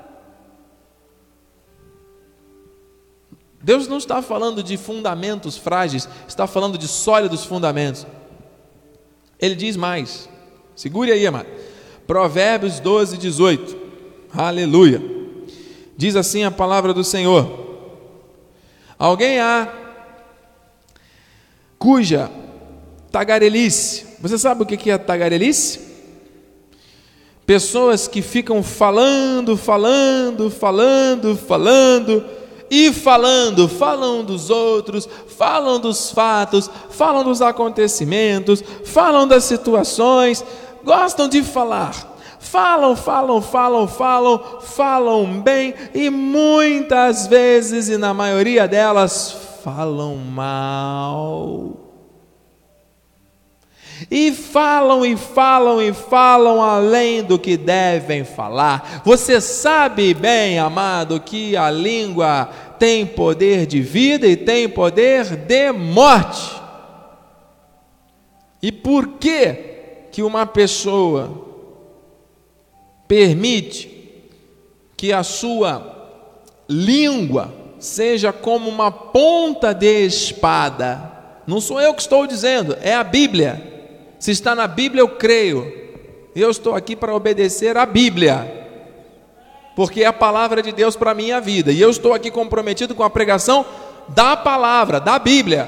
Deus 3.62 3.88
não 3.88 3.98
está 3.98 4.22
falando 4.22 4.64
de 4.64 4.78
fundamentos 4.78 5.58
frágeis, 5.58 6.08
está 6.28 6.48
falando 6.48 6.78
de 6.78 6.88
sólidos 6.88 7.44
fundamentos. 7.44 8.06
Ele 9.40 9.56
diz 9.56 9.78
mais, 9.78 10.30
segure 10.76 11.12
aí, 11.12 11.26
amado. 11.26 11.48
Provérbios 12.06 12.80
12, 12.80 13.18
18. 13.18 13.78
Aleluia. 14.34 15.02
Diz 15.96 16.16
assim 16.16 16.44
a 16.44 16.52
palavra 16.52 16.94
do 16.94 17.04
Senhor: 17.04 17.68
Alguém 18.98 19.40
há 19.40 19.72
cuja 21.78 22.30
tagarelice, 23.12 24.06
você 24.20 24.38
sabe 24.38 24.64
o 24.64 24.66
que 24.66 24.92
é 24.92 24.98
tagarelice? 24.98 25.88
Pessoas 27.46 28.08
que 28.08 28.22
ficam 28.22 28.62
falando, 28.62 29.58
falando, 29.58 30.52
falando, 30.52 31.36
falando, 31.36 32.24
e 32.70 32.94
falando, 32.94 33.68
falam 33.68 34.24
dos 34.24 34.50
outros, 34.50 35.08
falam 35.28 35.80
dos 35.80 36.12
fatos, 36.12 36.70
falam 36.90 37.24
dos 37.24 37.42
acontecimentos, 37.42 38.64
falam 38.86 39.28
das 39.28 39.44
situações, 39.46 40.44
gostam 40.84 41.28
de 41.28 41.42
falar. 41.44 42.08
Falam, 42.40 42.96
falam, 42.96 43.42
falam, 43.42 43.88
falam, 43.88 44.42
falam 44.62 45.42
bem 45.42 45.74
e 45.94 46.10
muitas 46.10 47.28
vezes, 47.28 47.90
e 47.90 47.98
na 47.98 48.14
maioria 48.14 48.68
delas, 48.68 49.36
falam 49.64 50.16
mal. 50.16 51.89
E 54.12 54.32
falam 54.32 55.06
e 55.06 55.16
falam 55.16 55.80
e 55.80 55.94
falam 55.94 56.64
além 56.64 57.24
do 57.24 57.38
que 57.38 57.56
devem 57.56 58.24
falar. 58.24 59.02
Você 59.06 59.40
sabe 59.40 60.16
bem, 60.16 60.58
amado, 60.58 61.20
que 61.20 61.56
a 61.56 61.70
língua 61.70 62.50
tem 62.80 63.06
poder 63.06 63.68
de 63.68 63.82
vida 63.82 64.26
e 64.26 64.36
tem 64.36 64.68
poder 64.68 65.36
de 65.36 65.72
morte. 65.72 66.60
E 68.64 68.72
por 68.72 69.08
que 69.20 69.54
que 70.12 70.24
uma 70.24 70.46
pessoa 70.46 71.46
permite 73.08 73.96
que 74.98 75.14
a 75.14 75.22
sua 75.22 76.18
língua 76.68 77.54
seja 77.78 78.34
como 78.34 78.68
uma 78.68 78.92
ponta 78.92 79.72
de 79.72 80.06
espada? 80.06 81.12
Não 81.46 81.62
sou 81.62 81.80
eu 81.80 81.94
que 81.94 82.02
estou 82.02 82.26
dizendo, 82.26 82.76
é 82.82 82.96
a 82.96 83.04
Bíblia. 83.04 83.79
Se 84.20 84.32
está 84.32 84.54
na 84.54 84.68
Bíblia, 84.68 85.02
eu 85.02 85.08
creio. 85.08 85.72
Eu 86.36 86.52
estou 86.52 86.76
aqui 86.76 86.96
para 86.96 87.16
obedecer 87.16 87.78
a 87.78 87.86
Bíblia. 87.86 88.68
Porque 89.76 90.04
é 90.04 90.06
a 90.06 90.14
palavra 90.14 90.62
de 90.62 90.74
Deus 90.74 90.98
para 90.98 91.12
a 91.12 91.16
minha 91.16 91.40
vida. 91.40 91.72
E 91.72 91.80
eu 91.80 91.90
estou 91.90 92.14
aqui 92.14 92.30
comprometido 92.30 92.94
com 92.94 93.04
a 93.04 93.10
pregação 93.10 93.66
da 94.10 94.36
palavra, 94.36 95.00
da 95.00 95.18
Bíblia. 95.18 95.68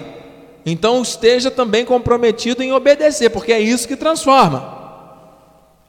Então 0.66 1.02
esteja 1.02 1.50
também 1.50 1.86
comprometido 1.86 2.62
em 2.62 2.74
obedecer, 2.74 3.30
porque 3.30 3.54
é 3.54 3.60
isso 3.60 3.88
que 3.88 3.96
transforma. 3.96 4.80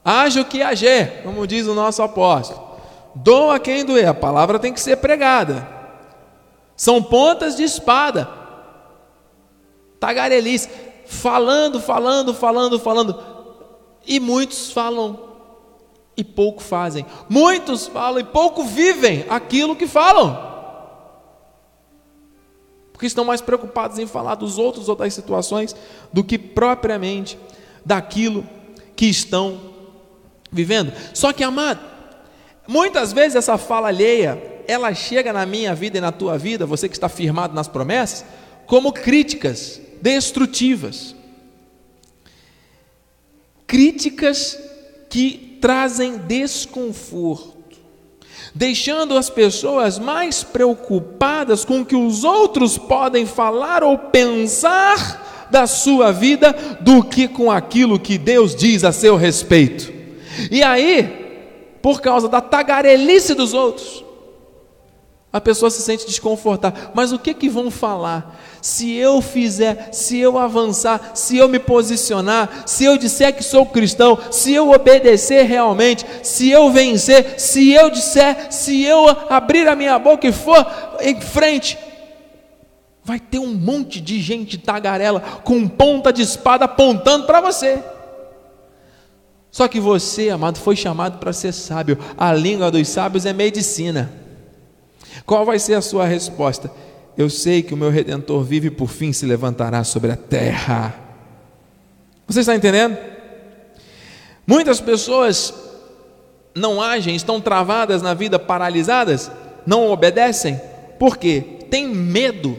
Haja 0.05 0.41
o 0.41 0.45
que 0.45 0.63
hager, 0.63 1.23
como 1.23 1.47
diz 1.47 1.67
o 1.67 1.75
nosso 1.75 2.03
apóstolo. 2.03 2.73
Doa 3.15 3.59
quem 3.59 3.85
doer, 3.85 4.09
a 4.09 4.15
palavra 4.15 4.59
tem 4.59 4.73
que 4.73 4.81
ser 4.81 4.97
pregada. 4.97 5.69
São 6.77 7.03
pontas 7.03 7.57
de 7.57 7.65
espada. 7.65 8.29
Tagarelice 10.01 10.69
falando, 11.13 11.81
falando, 11.81 12.35
falando, 12.35 12.79
falando. 12.79 13.19
E 14.07 14.19
muitos 14.19 14.73
falam 14.73 15.19
e 16.17 16.25
pouco 16.25 16.63
fazem. 16.63 17.07
Muitos 17.29 17.87
falam 17.87 18.21
e 18.21 18.25
pouco 18.25 18.65
vivem 18.65 19.25
aquilo 19.29 19.77
que 19.77 19.87
falam. 19.87 20.51
Porque 22.93 23.07
estão 23.07 23.25
mais 23.25 23.41
preocupados 23.41 23.99
em 23.99 24.07
falar 24.07 24.35
dos 24.35 24.59
outros 24.59 24.89
ou 24.89 24.97
das 24.97 25.15
situações 25.15 25.77
do 26.13 26.25
que 26.25 26.39
propriamente 26.39 27.39
daquilo 27.85 28.47
que 28.97 29.07
estão 29.07 29.61
vivendo. 30.51 30.93
Só 31.15 31.33
que, 31.33 31.45
amado, 31.45 31.81
muitas 32.67 33.13
vezes 33.13 33.37
essa 33.37 33.59
fala 33.59 33.89
alheia, 33.89 34.63
ela 34.67 34.95
chega 34.95 35.33
na 35.33 35.45
minha 35.45 35.75
vida 35.75 35.99
e 35.99 36.01
na 36.01 36.13
tua 36.13 36.39
vida, 36.39 36.67
você 36.67 36.89
que 36.89 36.95
está 36.95 37.09
firmado 37.09 37.55
nas 37.55 37.69
promessas, 37.69 38.25
como 38.67 38.93
críticas 38.93 39.81
destrutivas. 40.03 41.15
Críticas 43.67 44.59
que 45.09 45.59
trazem 45.61 46.19
desconforto, 46.19 47.79
deixando 48.55 49.17
as 49.17 49.31
pessoas 49.31 49.99
mais 49.99 50.43
preocupadas 50.43 51.65
com 51.65 51.81
o 51.81 51.87
que 51.87 51.97
os 51.97 52.25
outros 52.25 52.77
podem 52.77 53.25
falar 53.25 53.85
ou 53.85 53.97
pensar 53.97 55.49
da 55.51 55.67
sua 55.67 56.11
vida 56.11 56.53
do 56.81 57.05
que 57.05 57.29
com 57.29 57.51
aquilo 57.51 58.01
que 58.01 58.19
Deus 58.19 58.57
diz 58.57 58.85
a 58.85 58.91
seu 58.91 59.17
respeito. 59.17 59.93
E 60.51 60.63
aí, 60.63 61.79
por 61.81 62.01
causa 62.01 62.29
da 62.29 62.41
tagarelice 62.41 63.35
dos 63.35 63.55
outros, 63.55 64.03
a 65.33 65.41
pessoa 65.41 65.71
se 65.71 65.81
sente 65.83 66.07
desconfortável. 66.07 66.91
Mas 66.95 67.13
o 67.13 67.19
que 67.19 67.33
que 67.33 67.49
vão 67.49 67.71
falar? 67.71 68.39
Se 68.63 68.95
eu 68.95 69.21
fizer, 69.21 69.89
se 69.93 70.19
eu 70.19 70.39
avançar, 70.39 71.11
se 71.15 71.37
eu 71.37 71.49
me 71.49 71.59
posicionar, 71.59 72.63
se 72.65 72.85
eu 72.85 72.97
disser 72.97 73.35
que 73.35 73.43
sou 73.43 73.67
cristão, 73.67 74.17
se 74.31 74.55
eu 74.55 74.71
obedecer 74.71 75.43
realmente, 75.43 76.07
se 76.23 76.49
eu 76.49 76.71
vencer, 76.71 77.41
se 77.41 77.73
eu 77.73 77.91
disser, 77.91 78.53
se 78.53 78.85
eu 78.85 79.09
abrir 79.29 79.67
a 79.67 79.75
minha 79.75 79.99
boca 79.99 80.29
e 80.29 80.33
for 80.33 80.65
em 81.01 81.21
frente, 81.21 81.77
vai 83.03 83.19
ter 83.19 83.41
um 83.41 83.53
monte 83.53 84.01
de 84.01 84.21
gente 84.21 84.57
tagarela 84.57 85.21
com 85.43 85.67
ponta 85.67 86.13
de 86.13 86.23
espada 86.23 86.67
apontando 86.67 87.27
para 87.27 87.41
você. 87.41 87.83
Só 89.51 89.67
que 89.67 89.81
você, 89.81 90.31
amado, 90.31 90.61
foi 90.61 90.77
chamado 90.77 91.19
para 91.19 91.33
ser 91.33 91.53
sábio. 91.53 91.99
A 92.17 92.33
língua 92.33 92.71
dos 92.71 92.87
sábios 92.87 93.27
é 93.27 93.33
medicina. 93.33 94.11
Qual 95.27 95.45
vai 95.45 95.59
ser 95.59 95.75
a 95.75 95.83
sua 95.83 96.07
resposta? 96.07 96.71
Eu 97.17 97.29
sei 97.29 97.63
que 97.63 97.75
o 97.75 97.77
meu 97.77 97.91
redentor 97.91 98.43
vive 98.43 98.69
e 98.69 98.71
por 98.71 98.89
fim 98.89 99.13
se 99.13 99.27
levantará 99.27 99.85
sobre 99.85 100.11
a 100.11 100.17
terra. 100.17 100.95
Você 102.27 102.41
está 102.41 102.55
entendendo? 102.55 102.97
Muitas 104.47 104.81
pessoas 104.81 105.53
não 106.55 106.81
agem, 106.81 107.15
estão 107.15 107.41
travadas 107.41 108.03
na 108.03 108.15
vida, 108.15 108.39
paralisadas, 108.39 109.31
não 109.67 109.91
obedecem, 109.91 110.61
porque 110.99 111.41
têm 111.71 111.89
medo 111.89 112.59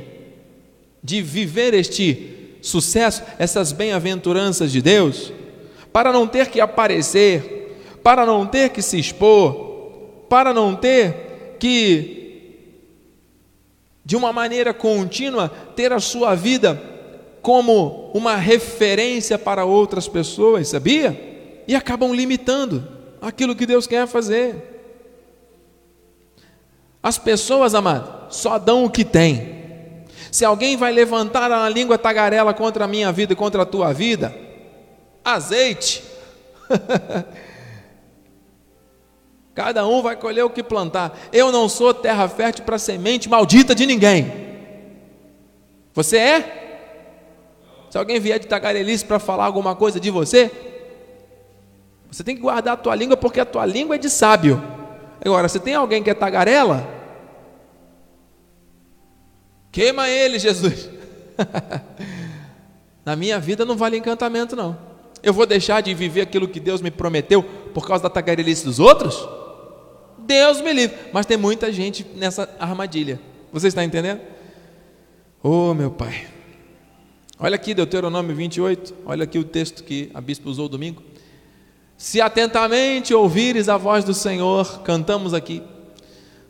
de 1.03 1.21
viver 1.21 1.73
este 1.73 2.57
sucesso, 2.61 3.23
essas 3.37 3.71
bem-aventuranças 3.71 4.71
de 4.71 4.81
Deus, 4.81 5.33
para 5.91 6.13
não 6.13 6.27
ter 6.27 6.47
que 6.47 6.61
aparecer, 6.61 7.99
para 8.01 8.25
não 8.25 8.45
ter 8.45 8.69
que 8.69 8.81
se 8.81 8.97
expor, 8.97 9.53
para 10.29 10.53
não 10.53 10.75
ter 10.75 11.57
que 11.59 12.22
de 14.05 14.15
uma 14.15 14.33
maneira 14.33 14.73
contínua, 14.73 15.49
ter 15.75 15.93
a 15.93 15.99
sua 15.99 16.35
vida 16.35 16.81
como 17.41 18.11
uma 18.13 18.35
referência 18.35 19.37
para 19.37 19.65
outras 19.65 20.07
pessoas, 20.07 20.69
sabia? 20.69 21.63
E 21.67 21.75
acabam 21.75 22.13
limitando 22.13 22.87
aquilo 23.21 23.55
que 23.55 23.65
Deus 23.65 23.87
quer 23.87 24.07
fazer. 24.07 24.71
As 27.01 27.17
pessoas, 27.17 27.75
amado, 27.75 28.31
só 28.33 28.57
dão 28.57 28.85
o 28.85 28.89
que 28.89 29.03
têm. 29.03 30.05
Se 30.31 30.45
alguém 30.45 30.77
vai 30.77 30.91
levantar 30.91 31.51
a 31.51 31.67
língua 31.69 31.97
tagarela 31.97 32.53
contra 32.53 32.85
a 32.85 32.87
minha 32.87 33.11
vida 33.11 33.33
e 33.33 33.35
contra 33.35 33.63
a 33.63 33.65
tua 33.65 33.93
vida, 33.93 34.33
azeite. 35.23 36.03
Cada 39.53 39.85
um 39.85 40.01
vai 40.01 40.15
colher 40.15 40.43
o 40.43 40.49
que 40.49 40.63
plantar. 40.63 41.17
Eu 41.31 41.51
não 41.51 41.69
sou 41.69 41.93
terra 41.93 42.27
fértil 42.27 42.65
para 42.65 42.79
semente 42.79 43.29
maldita 43.29 43.75
de 43.75 43.85
ninguém. 43.85 44.31
Você 45.93 46.17
é? 46.17 46.63
Se 47.89 47.97
alguém 47.97 48.19
vier 48.19 48.39
de 48.39 48.47
tagarelice 48.47 49.05
para 49.05 49.19
falar 49.19 49.45
alguma 49.45 49.75
coisa 49.75 49.99
de 49.99 50.09
você, 50.09 50.51
você 52.11 52.23
tem 52.23 52.35
que 52.35 52.41
guardar 52.41 52.73
a 52.73 52.77
tua 52.77 52.95
língua 52.95 53.15
porque 53.15 53.39
a 53.39 53.45
tua 53.45 53.65
língua 53.65 53.95
é 53.95 53.99
de 53.99 54.09
sábio. 54.09 54.61
Agora, 55.23 55.47
se 55.47 55.59
tem 55.59 55.75
alguém 55.75 56.01
que 56.01 56.09
é 56.09 56.13
tagarela, 56.15 56.87
queima 59.71 60.09
ele, 60.09 60.39
Jesus. 60.39 60.89
Na 63.05 63.15
minha 63.15 63.39
vida 63.39 63.63
não 63.65 63.77
vale 63.77 63.97
encantamento, 63.97 64.55
não. 64.55 64.75
Eu 65.21 65.31
vou 65.31 65.45
deixar 65.45 65.81
de 65.81 65.93
viver 65.93 66.21
aquilo 66.21 66.47
que 66.47 66.59
Deus 66.59 66.81
me 66.81 66.89
prometeu 66.89 67.43
por 67.43 67.87
causa 67.87 68.03
da 68.03 68.09
tagarelice 68.09 68.65
dos 68.65 68.79
outros? 68.79 69.42
Deus 70.25 70.61
me 70.61 70.73
livre. 70.73 70.97
Mas 71.11 71.25
tem 71.25 71.37
muita 71.37 71.71
gente 71.71 72.05
nessa 72.15 72.49
armadilha. 72.59 73.19
Você 73.51 73.67
está 73.67 73.83
entendendo? 73.83 74.21
Oh, 75.41 75.73
meu 75.73 75.91
Pai. 75.91 76.27
Olha 77.39 77.55
aqui, 77.55 77.73
Deuteronômio 77.73 78.35
28. 78.35 78.95
Olha 79.05 79.23
aqui 79.25 79.37
o 79.37 79.43
texto 79.43 79.83
que 79.83 80.09
a 80.13 80.21
bispa 80.21 80.49
usou 80.49 80.69
domingo. 80.69 81.03
Se 81.97 82.21
atentamente 82.21 83.13
ouvires 83.13 83.69
a 83.69 83.77
voz 83.77 84.03
do 84.03 84.13
Senhor, 84.13 84.81
cantamos 84.81 85.33
aqui. 85.33 85.61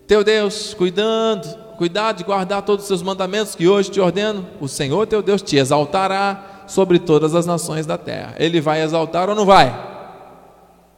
Teu 0.07 0.23
Deus, 0.23 0.73
cuidando, 0.73 1.47
cuidado 1.77 2.17
de 2.17 2.23
guardar 2.23 2.61
todos 2.61 2.83
os 2.83 2.87
seus 2.87 3.01
mandamentos 3.01 3.55
que 3.55 3.67
hoje 3.67 3.89
te 3.89 3.99
ordeno, 3.99 4.47
o 4.59 4.67
Senhor 4.67 5.07
teu 5.07 5.21
Deus 5.21 5.41
te 5.41 5.57
exaltará 5.57 6.63
sobre 6.67 6.99
todas 6.99 7.35
as 7.35 7.45
nações 7.45 7.85
da 7.85 7.97
terra. 7.97 8.35
Ele 8.37 8.61
vai 8.61 8.81
exaltar 8.81 9.29
ou 9.29 9.35
não 9.35 9.45
vai? 9.45 9.73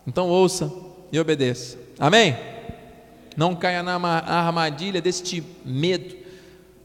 Então 0.05 0.29
ouça 0.29 0.71
e 1.11 1.19
obedeça. 1.19 1.77
Amém? 1.99 2.35
Não 3.35 3.55
caia 3.55 3.83
na 3.83 3.95
armadilha 3.95 5.01
deste 5.01 5.43
medo 5.65 6.15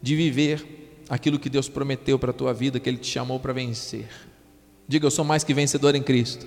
de 0.03 0.17
viver 0.17 0.81
aquilo 1.09 1.39
que 1.39 1.49
Deus 1.49 1.69
prometeu 1.69 2.19
para 2.19 2.31
a 2.31 2.35
tua 2.35 2.55
vida, 2.55 2.81
que 2.81 2.89
Ele 2.89 2.99
te 2.99 3.09
chamou 3.09 3.39
para 3.39 3.53
vencer. 3.53 4.09
Diga, 4.87 5.07
eu 5.07 5.11
sou 5.11 5.25
mais 5.25 5.45
que 5.45 5.55
vencedor 5.55 5.95
em 5.95 6.03
Cristo. 6.03 6.47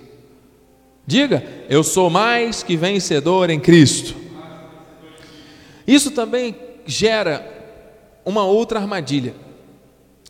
Diga, 1.05 1.43
eu 1.69 1.83
sou 1.83 2.09
mais 2.09 2.63
que 2.63 2.77
vencedor 2.77 3.49
em 3.49 3.59
Cristo. 3.59 4.15
Isso 5.85 6.11
também 6.11 6.55
gera 6.85 7.45
uma 8.25 8.45
outra 8.45 8.79
armadilha 8.79 9.35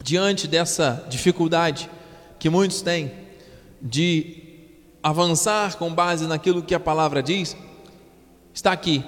diante 0.02 0.48
dessa 0.48 1.06
dificuldade 1.10 1.90
que 2.40 2.50
muitos 2.50 2.82
têm 2.82 3.12
de 3.82 4.42
avançar 5.02 5.78
com 5.78 5.94
base 5.94 6.28
naquilo 6.28 6.64
que 6.64 6.74
a 6.74 6.80
palavra 6.80 7.22
diz. 7.22 7.56
Está 8.54 8.72
aqui, 8.72 9.04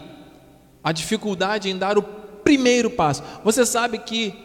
a 0.86 0.92
dificuldade 0.92 1.68
em 1.68 1.76
dar 1.76 1.98
o 1.98 2.04
primeiro 2.04 2.92
passo. 2.92 3.24
Você 3.44 3.66
sabe 3.66 3.98
que 3.98 4.36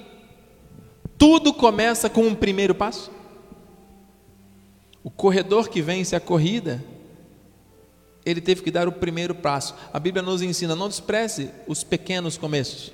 tudo 1.18 1.52
começa 1.52 2.08
com 2.08 2.22
um 2.22 2.34
primeiro 2.34 2.74
passo? 2.74 3.10
O 5.04 5.10
corredor 5.10 5.68
que 5.68 5.82
vence 5.82 6.16
a 6.16 6.20
corrida, 6.20 6.82
ele 8.24 8.40
teve 8.40 8.62
que 8.62 8.70
dar 8.70 8.88
o 8.88 8.92
primeiro 8.92 9.34
passo. 9.34 9.74
A 9.92 10.00
Bíblia 10.00 10.22
nos 10.22 10.40
ensina: 10.40 10.74
não 10.74 10.88
despreze 10.88 11.50
os 11.66 11.84
pequenos 11.84 12.38
começos. 12.38 12.90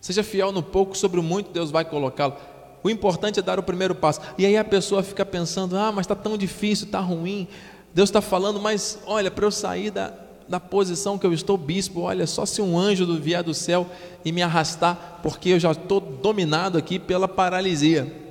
Seja 0.00 0.22
fiel 0.22 0.50
no 0.50 0.62
pouco, 0.62 0.96
sobre 0.96 1.20
o 1.20 1.22
muito 1.22 1.50
Deus 1.50 1.70
vai 1.70 1.84
colocá-lo. 1.84 2.36
O 2.82 2.88
importante 2.88 3.38
é 3.38 3.42
dar 3.42 3.58
o 3.58 3.62
primeiro 3.62 3.94
passo. 3.94 4.22
E 4.38 4.46
aí 4.46 4.56
a 4.56 4.64
pessoa 4.64 5.02
fica 5.02 5.26
pensando: 5.26 5.76
ah, 5.76 5.92
mas 5.92 6.04
está 6.04 6.14
tão 6.14 6.38
difícil, 6.38 6.86
está 6.86 7.00
ruim. 7.00 7.48
Deus 7.92 8.08
está 8.08 8.22
falando, 8.22 8.58
mas 8.58 8.98
olha, 9.06 9.30
para 9.30 9.44
eu 9.44 9.50
sair 9.50 9.90
da, 9.90 10.25
da 10.48 10.60
posição 10.60 11.18
que 11.18 11.26
eu 11.26 11.32
estou, 11.32 11.56
bispo, 11.56 12.02
olha, 12.02 12.26
só 12.26 12.46
se 12.46 12.62
um 12.62 12.78
anjo 12.78 13.06
vier 13.20 13.42
do 13.42 13.52
céu 13.52 13.86
e 14.24 14.30
me 14.30 14.42
arrastar, 14.42 15.20
porque 15.22 15.50
eu 15.50 15.58
já 15.58 15.72
estou 15.72 16.00
dominado 16.00 16.78
aqui 16.78 16.98
pela 16.98 17.26
paralisia. 17.26 18.24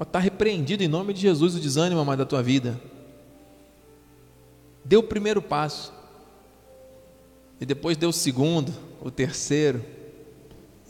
Está 0.00 0.18
repreendido 0.18 0.82
em 0.82 0.88
nome 0.88 1.12
de 1.12 1.20
Jesus 1.20 1.54
o 1.54 1.60
desânimo, 1.60 2.00
amado, 2.00 2.18
da 2.18 2.26
tua 2.26 2.42
vida. 2.42 2.80
Deu 4.84 5.00
o 5.00 5.04
primeiro 5.04 5.40
passo. 5.40 5.92
E 7.60 7.66
depois 7.66 7.96
deu 7.96 8.08
o 8.08 8.12
segundo, 8.12 8.72
o 9.00 9.10
terceiro. 9.10 9.84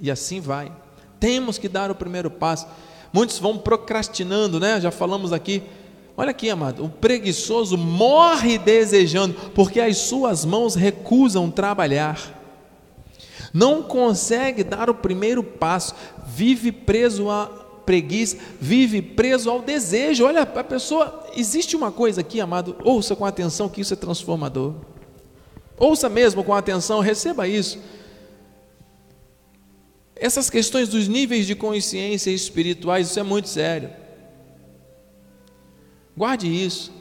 E 0.01 0.11
assim 0.11 0.41
vai. 0.41 0.73
Temos 1.21 1.59
que 1.59 1.69
dar 1.69 1.91
o 1.91 1.95
primeiro 1.95 2.31
passo. 2.31 2.67
Muitos 3.13 3.39
vão 3.39 3.59
procrastinando, 3.59 4.59
né? 4.59 4.81
Já 4.81 4.91
falamos 4.91 5.33
aqui 5.33 5.63
Olha 6.23 6.31
aqui, 6.31 6.49
amado, 6.49 6.85
o 6.85 6.89
preguiçoso 6.89 7.77
morre 7.77 8.57
desejando, 8.57 9.35
porque 9.57 9.81
as 9.81 9.97
suas 9.97 10.45
mãos 10.45 10.77
recusam 10.77 11.51
trabalhar. 11.51 12.41
Não 13.53 13.83
consegue 13.83 14.63
dar 14.63 14.89
o 14.89 14.95
primeiro 14.95 15.43
passo, 15.43 15.97
vive 16.25 16.71
preso 16.71 17.29
à 17.29 17.47
preguiça, 17.85 18.37
vive 18.61 19.03
preso 19.03 19.51
ao 19.51 19.61
desejo. 19.61 20.25
Olha, 20.25 20.43
a 20.43 20.63
pessoa, 20.63 21.27
existe 21.35 21.75
uma 21.75 21.91
coisa 21.91 22.21
aqui, 22.21 22.41
amado, 22.41 22.77
ouça 22.85 23.17
com 23.17 23.27
atenção 23.27 23.69
que 23.69 23.81
isso 23.81 23.93
é 23.93 23.97
transformador. 23.97 24.75
Ouça 25.77 26.09
mesmo 26.09 26.45
com 26.45 26.55
atenção, 26.55 27.01
receba 27.01 27.49
isso. 27.49 27.81
Essas 30.15 30.49
questões 30.49 30.89
dos 30.89 31.09
níveis 31.09 31.49
de 31.49 31.57
consciência 31.57 32.31
espirituais, 32.31 33.11
isso 33.11 33.19
é 33.19 33.25
muito 33.25 33.49
sério. 33.49 34.02
Guarde 36.17 36.47
isso. 36.47 36.93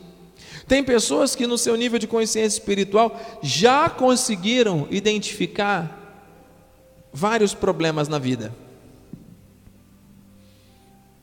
Tem 0.68 0.84
pessoas 0.84 1.36
que, 1.36 1.46
no 1.46 1.58
seu 1.58 1.76
nível 1.76 2.00
de 2.00 2.08
consciência 2.08 2.58
espiritual, 2.58 3.20
já 3.42 3.90
conseguiram 3.90 4.88
identificar 4.90 5.98
vários 7.12 7.54
problemas 7.54 8.08
na 8.08 8.18
vida, 8.18 8.54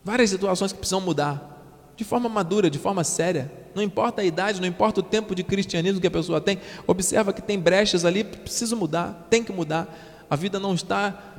várias 0.05 0.31
situações 0.31 0.73
que 0.73 0.79
precisam 0.79 1.01
mudar, 1.01 1.57
de 1.97 2.05
forma 2.05 2.29
madura, 2.29 2.71
de 2.71 2.79
forma 2.79 3.03
séria. 3.03 3.51
Não 3.75 3.83
importa 3.83 4.23
a 4.23 4.25
idade, 4.25 4.61
não 4.61 4.69
importa 4.69 5.01
o 5.01 5.03
tempo 5.03 5.35
de 5.35 5.43
cristianismo 5.43 6.01
que 6.01 6.07
a 6.07 6.11
pessoa 6.11 6.41
tem, 6.41 6.59
observa 6.87 7.33
que 7.33 7.43
tem 7.43 7.59
brechas 7.59 8.05
ali, 8.05 8.23
precisa 8.23 8.77
mudar, 8.77 9.27
tem 9.31 9.43
que 9.43 9.53
mudar. 9.53 10.27
A 10.29 10.37
vida 10.37 10.59
não 10.61 10.75
está 10.75 11.38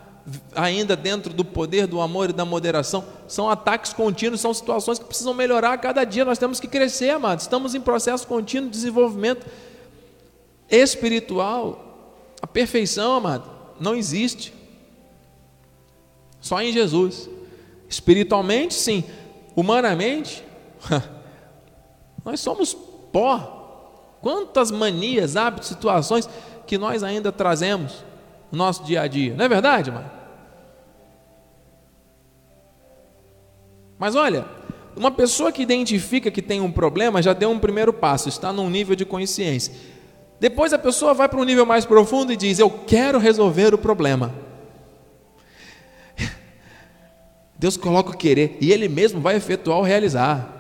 ainda 0.56 0.96
dentro 0.96 1.34
do 1.34 1.44
poder 1.46 1.88
do 1.88 2.02
amor 2.02 2.30
e 2.30 2.34
da 2.34 2.46
moderação, 2.46 3.04
são 3.28 3.50
ataques 3.50 3.94
contínuos, 3.94 4.42
são 4.42 4.54
situações 4.54 5.00
que 5.00 5.06
precisam 5.06 5.34
melhorar 5.34 5.74
a 5.74 5.78
cada 5.78 6.04
dia. 6.04 6.26
Nós 6.26 6.38
temos 6.38 6.60
que 6.60 6.68
crescer, 6.68 7.12
amados. 7.12 7.46
Estamos 7.46 7.76
em 7.76 7.82
processo 7.82 8.28
contínuo 8.28 8.70
de 8.70 8.76
desenvolvimento 8.76 9.46
espiritual. 10.70 11.86
A 12.42 12.48
perfeição, 12.48 13.14
amado, 13.14 13.50
não 13.80 13.96
existe. 13.96 14.54
Só 16.40 16.62
em 16.62 16.72
Jesus. 16.72 17.30
Espiritualmente, 17.88 18.74
sim. 18.74 19.04
Humanamente, 19.56 20.44
nós 22.24 22.40
somos 22.40 22.74
pó. 23.12 23.58
Quantas 24.22 24.70
manias, 24.70 25.36
hábitos, 25.36 25.70
situações 25.70 26.30
que 26.68 26.78
nós 26.78 27.04
ainda 27.04 27.32
trazemos 27.32 28.04
no 28.52 28.58
nosso 28.58 28.84
dia 28.84 29.02
a 29.02 29.08
dia. 29.08 29.34
Não 29.34 29.46
é 29.46 29.50
verdade, 29.50 29.92
mano? 29.92 30.19
Mas 34.00 34.16
olha, 34.16 34.46
uma 34.96 35.12
pessoa 35.12 35.52
que 35.52 35.62
identifica 35.62 36.32
que 36.32 36.42
tem 36.42 36.62
um 36.62 36.72
problema 36.72 37.22
já 37.22 37.34
deu 37.34 37.52
um 37.52 37.60
primeiro 37.60 37.92
passo, 37.92 38.30
está 38.30 38.54
num 38.54 38.70
nível 38.70 38.96
de 38.96 39.04
consciência. 39.04 39.74
Depois 40.40 40.72
a 40.72 40.80
pessoa 40.80 41.14
vai 41.14 41.28
para 41.28 41.40
um 41.40 41.44
nível 41.44 41.66
mais 41.66 41.86
profundo 41.86 42.32
e 42.32 42.38
diz: 42.38 42.60
Eu 42.60 42.70
quero 42.70 43.20
resolver 43.20 43.74
o 43.74 43.78
problema. 43.78 44.34
Deus 47.60 47.76
coloca 47.76 48.12
o 48.12 48.18
querer 48.18 48.58
e 48.62 48.72
Ele 48.72 48.88
mesmo 48.88 49.20
vai 49.20 49.36
efetuar 49.36 49.80
o 49.80 49.84
realizar. 49.84 50.56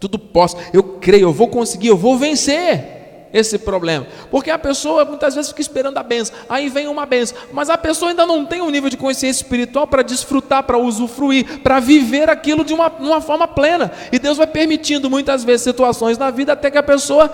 Tudo 0.00 0.18
posso, 0.18 0.56
eu 0.72 0.82
creio, 0.82 1.28
eu 1.28 1.32
vou 1.32 1.48
conseguir, 1.48 1.88
eu 1.88 1.96
vou 1.96 2.18
vencer 2.18 2.93
esse 3.34 3.58
problema. 3.58 4.06
Porque 4.30 4.48
a 4.48 4.58
pessoa 4.58 5.04
muitas 5.04 5.34
vezes 5.34 5.50
fica 5.50 5.60
esperando 5.60 5.98
a 5.98 6.02
benção, 6.04 6.36
aí 6.48 6.68
vem 6.68 6.86
uma 6.86 7.04
benção, 7.04 7.36
mas 7.52 7.68
a 7.68 7.76
pessoa 7.76 8.12
ainda 8.12 8.24
não 8.24 8.46
tem 8.46 8.62
um 8.62 8.70
nível 8.70 8.88
de 8.88 8.96
consciência 8.96 9.42
espiritual 9.42 9.88
para 9.88 10.02
desfrutar, 10.02 10.62
para 10.62 10.78
usufruir, 10.78 11.58
para 11.58 11.80
viver 11.80 12.30
aquilo 12.30 12.64
de 12.64 12.72
uma, 12.72 12.88
uma 12.88 13.20
forma 13.20 13.48
plena. 13.48 13.90
E 14.12 14.20
Deus 14.20 14.38
vai 14.38 14.46
permitindo 14.46 15.10
muitas 15.10 15.42
vezes 15.42 15.62
situações 15.62 16.16
na 16.16 16.30
vida 16.30 16.52
até 16.52 16.70
que 16.70 16.78
a 16.78 16.82
pessoa 16.82 17.28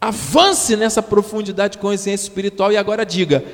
avance 0.00 0.76
nessa 0.76 1.02
profundidade 1.02 1.72
de 1.72 1.78
consciência 1.78 2.26
espiritual 2.26 2.70
e 2.70 2.76
agora 2.76 3.04
diga: 3.04 3.44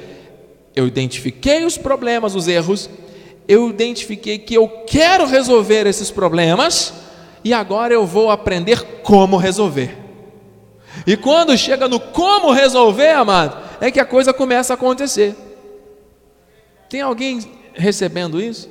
eu 0.77 0.87
identifiquei 0.87 1.65
os 1.65 1.79
problemas, 1.79 2.35
os 2.35 2.47
erros, 2.47 2.91
eu 3.49 3.71
identifiquei 3.71 4.39
que 4.39 4.55
eu 4.55 4.69
quero 4.87 5.25
resolver 5.25 5.87
esses 5.87 6.11
problemas 6.11 6.93
e 7.43 7.55
agora 7.55 7.95
eu 7.95 8.05
vou 8.05 8.31
aprender 8.31 9.01
como 9.03 9.39
resolver. 9.39 10.04
E 11.07 11.17
quando 11.17 11.57
chega 11.57 11.89
no 11.89 12.01
como 12.01 12.53
resolver, 12.53 13.11
amado, 13.11 13.57
é 13.81 13.91
que 13.91 14.01
a 14.01 14.07
coisa 14.07 14.33
começa 14.33 14.73
a 14.73 14.77
acontecer. 14.77 15.35
Tem 16.89 17.01
alguém 17.01 17.41
recebendo 17.75 18.41
isso? 18.41 18.71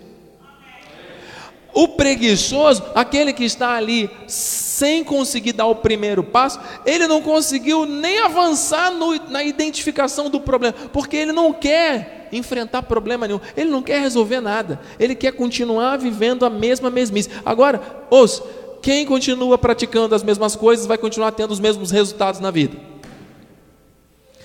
O 1.74 1.88
preguiçoso, 1.90 2.84
aquele 2.94 3.34
que 3.34 3.44
está 3.44 3.74
ali 3.74 4.10
sem 4.28 5.04
conseguir 5.04 5.54
dar 5.54 5.66
o 5.66 5.76
primeiro 5.76 6.24
passo, 6.24 6.60
ele 6.86 7.08
não 7.08 7.22
conseguiu 7.22 7.86
nem 7.86 8.20
avançar 8.20 8.92
no, 8.92 9.16
na 9.30 9.44
identificação 9.44 10.30
do 10.30 10.40
problema, 10.40 10.76
porque 10.92 11.18
ele 11.18 11.32
não 11.32 11.52
quer 11.52 12.30
enfrentar 12.32 12.84
problema 12.84 13.28
nenhum, 13.28 13.40
ele 13.58 13.70
não 13.70 13.82
quer 13.82 14.00
resolver 14.02 14.40
nada, 14.40 14.80
ele 15.00 15.16
quer 15.16 15.32
continuar 15.32 15.98
vivendo 15.98 16.46
a 16.46 16.50
mesma 16.50 16.92
mesmice. 16.92 17.30
Agora, 17.44 18.06
ouça, 18.10 18.44
quem 18.84 19.06
continua 19.06 19.58
praticando 19.58 20.14
as 20.14 20.22
mesmas 20.22 20.58
coisas 20.58 20.86
vai 20.86 20.98
continuar 20.98 21.32
tendo 21.32 21.52
os 21.52 21.60
mesmos 21.60 21.90
resultados 21.90 22.42
na 22.42 22.52
vida. 22.52 22.78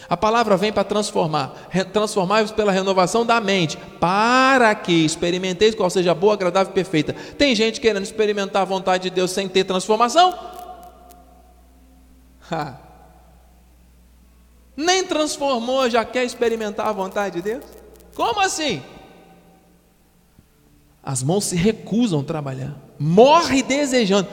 A 0.08 0.16
palavra 0.16 0.56
vem 0.56 0.72
para 0.72 0.84
transformar, 0.84 1.68
transformar-vos 1.92 2.52
pela 2.52 2.70
renovação 2.70 3.26
da 3.26 3.40
mente, 3.40 3.76
para 3.98 4.72
que 4.76 5.04
experimenteis 5.04 5.74
qual 5.74 5.90
seja 5.90 6.14
boa, 6.14 6.34
agradável 6.34 6.70
e 6.70 6.74
perfeita. 6.74 7.12
Tem 7.36 7.52
gente 7.52 7.80
querendo 7.80 8.04
experimentar 8.04 8.62
a 8.62 8.64
vontade 8.64 9.02
de 9.02 9.10
Deus 9.10 9.32
sem 9.32 9.48
ter 9.48 9.64
transformação? 9.64 10.32
Ha. 12.50 12.78
Nem 14.74 15.04
transformou, 15.04 15.90
já 15.90 16.02
quer 16.02 16.24
experimentar 16.24 16.86
a 16.86 16.92
vontade 16.92 17.34
de 17.34 17.42
Deus? 17.42 17.64
Como 18.14 18.40
assim? 18.40 18.82
As 21.02 21.22
mãos 21.22 21.44
se 21.44 21.56
recusam 21.56 22.20
a 22.20 22.24
trabalhar, 22.24 22.74
morre 22.98 23.62
desejando, 23.62 24.28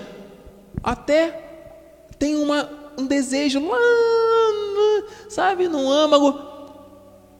até 0.84 1.42
tem 2.18 2.36
uma, 2.36 2.70
um 2.98 3.06
desejo 3.06 3.60
lá 3.68 3.78
sabe, 5.30 5.68
no 5.68 5.92
âmago, 5.92 6.40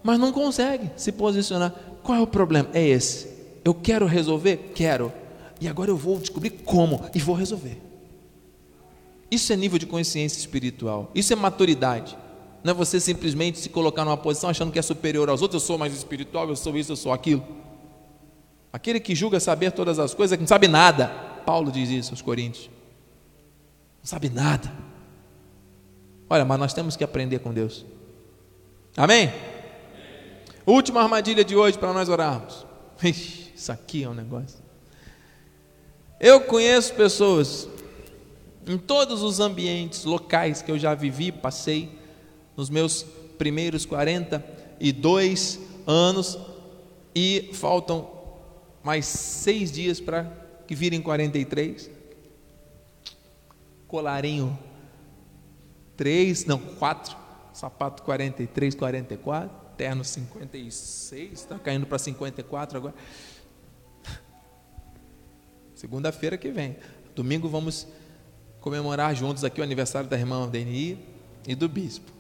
mas 0.04 0.20
não 0.20 0.32
consegue 0.32 0.92
se 0.96 1.12
posicionar. 1.12 1.74
Qual 2.04 2.18
é 2.18 2.22
o 2.22 2.28
problema? 2.28 2.70
É 2.74 2.86
esse. 2.86 3.28
Eu 3.64 3.74
quero 3.74 4.06
resolver? 4.06 4.72
Quero. 4.76 5.12
E 5.60 5.68
agora 5.68 5.90
eu 5.90 5.98
vou 5.98 6.20
descobrir 6.20 6.50
como 6.50 7.04
e 7.16 7.20
vou 7.20 7.36
resolver. 7.36 7.82
Isso 9.32 9.52
é 9.52 9.56
nível 9.56 9.80
de 9.80 9.86
consciência 9.86 10.38
espiritual. 10.38 11.10
Isso 11.16 11.34
é 11.34 11.36
maturidade. 11.36 12.16
Não 12.64 12.72
é 12.72 12.74
você 12.74 13.00
simplesmente 13.00 13.60
se 13.60 13.70
colocar 13.70 14.06
numa 14.06 14.18
posição 14.18 14.50
achando 14.50 14.72
que 14.72 14.78
é 14.80 14.82
superior 14.82 15.30
aos 15.30 15.42
outros. 15.42 15.64
Eu 15.64 15.66
sou 15.66 15.78
mais 15.78 15.94
espiritual, 15.94 16.48
eu 16.50 16.56
sou 16.56 16.78
isso, 16.78 16.92
eu 16.92 16.96
sou 16.96 17.12
aquilo. 17.12 17.44
Aquele 18.76 19.00
que 19.00 19.16
julga 19.16 19.40
saber 19.40 19.72
todas 19.72 20.00
as 20.00 20.14
coisas, 20.14 20.36
que 20.36 20.42
não 20.42 20.48
sabe 20.50 20.68
nada. 20.68 21.08
Paulo 21.46 21.72
diz 21.72 21.90
isso 21.90 22.12
aos 22.12 22.22
Coríntios. 22.22 22.70
Não 24.00 24.06
sabe 24.06 24.30
nada. 24.30 24.70
Olha, 26.30 26.44
mas 26.44 26.60
nós 26.60 26.74
temos 26.74 26.98
que 26.98 27.04
aprender 27.04 27.40
com 27.40 27.54
Deus. 27.54 27.86
Amém? 28.98 29.32
Última 30.66 31.02
armadilha 31.02 31.46
de 31.46 31.56
hoje 31.56 31.78
para 31.78 31.94
nós 31.94 32.10
orarmos. 32.10 32.66
Ixi, 33.02 33.54
isso 33.56 33.72
aqui 33.72 34.04
é 34.04 34.10
um 34.10 34.14
negócio. 34.14 34.60
Eu 36.20 36.42
conheço 36.42 36.96
pessoas 36.96 37.70
em 38.68 38.78
todos 38.78 39.24
os 39.24 39.40
ambientes 39.40 40.04
locais 40.04 40.62
que 40.62 40.70
eu 40.70 40.78
já 40.78 40.94
vivi, 40.94 41.32
passei 41.32 41.98
nos 42.58 42.70
meus 42.70 43.06
primeiros 43.38 43.86
42 43.86 45.62
anos 45.88 46.38
e 47.16 47.52
faltam 47.54 48.15
mais 48.86 49.08
seis 49.08 49.72
dias 49.72 50.00
para 50.00 50.32
que 50.68 50.76
virem 50.76 51.02
43. 51.02 51.90
Colarinho 53.88 54.58
três, 55.98 56.46
não, 56.46 56.60
quatro, 56.60 57.18
sapato 57.52 58.04
43, 58.04 58.76
44, 58.76 59.50
terno 59.76 60.04
56, 60.04 61.32
está 61.32 61.58
caindo 61.58 61.88
para 61.88 61.98
54 61.98 62.78
agora. 62.78 62.94
Segunda-feira 65.74 66.38
que 66.38 66.52
vem. 66.52 66.78
Domingo 67.16 67.50
vamos 67.50 67.88
comemorar 68.60 69.16
juntos 69.16 69.44
aqui 69.44 69.62
o 69.62 69.64
aniversário 69.64 70.08
da 70.08 70.18
irmã 70.18 70.48
Deni 70.48 71.00
e 71.48 71.56
do 71.56 71.68
bispo. 71.68 72.15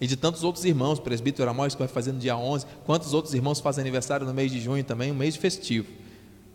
E 0.00 0.06
de 0.06 0.16
tantos 0.16 0.42
outros 0.42 0.64
irmãos, 0.64 0.98
o 0.98 1.02
presbítero 1.02 1.50
Amós, 1.50 1.74
que 1.74 1.78
vai 1.78 1.88
fazer 1.88 2.12
no 2.12 2.18
dia 2.18 2.36
11. 2.36 2.64
Quantos 2.86 3.12
outros 3.12 3.34
irmãos 3.34 3.60
fazem 3.60 3.82
aniversário 3.82 4.26
no 4.26 4.32
mês 4.32 4.50
de 4.50 4.60
junho 4.60 4.82
também, 4.82 5.12
um 5.12 5.14
mês 5.14 5.36
festivo. 5.36 5.88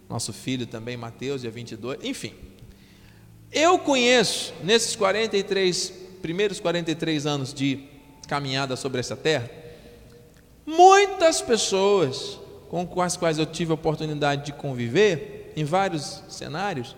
Nosso 0.10 0.34
filho 0.34 0.65
também, 0.65 0.97
Mateus, 0.97 1.41
dia 1.41 1.51
22. 1.51 1.99
Enfim, 2.03 2.34
eu 3.51 3.77
conheço, 3.77 4.53
nesses 4.63 4.95
43, 4.95 5.93
primeiros 6.21 6.60
43 6.60 7.25
anos 7.25 7.53
de 7.53 7.84
caminhada 8.27 8.75
sobre 8.75 8.99
essa 8.99 9.15
terra, 9.15 9.49
muitas 10.65 11.41
pessoas 11.41 12.39
com 12.67 13.01
as 13.01 13.15
quais 13.15 13.38
eu 13.38 13.45
tive 13.45 13.71
a 13.71 13.75
oportunidade 13.75 14.47
de 14.47 14.53
conviver, 14.53 15.53
em 15.55 15.63
vários 15.63 16.23
cenários 16.27 16.95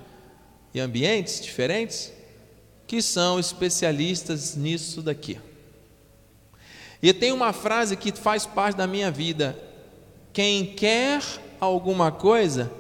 e 0.74 0.80
ambientes 0.80 1.42
diferentes, 1.42 2.12
que 2.88 3.02
são 3.02 3.38
especialistas 3.38 4.56
nisso 4.56 5.02
daqui. 5.02 5.38
E 7.02 7.14
tem 7.14 7.32
uma 7.32 7.54
frase 7.54 7.96
que 7.96 8.12
faz 8.12 8.46
parte 8.46 8.78
da 8.78 8.88
minha 8.88 9.12
vida: 9.12 9.58
quem 10.34 10.66
quer 10.66 11.22
alguma 11.60 12.12
coisa, 12.12 12.72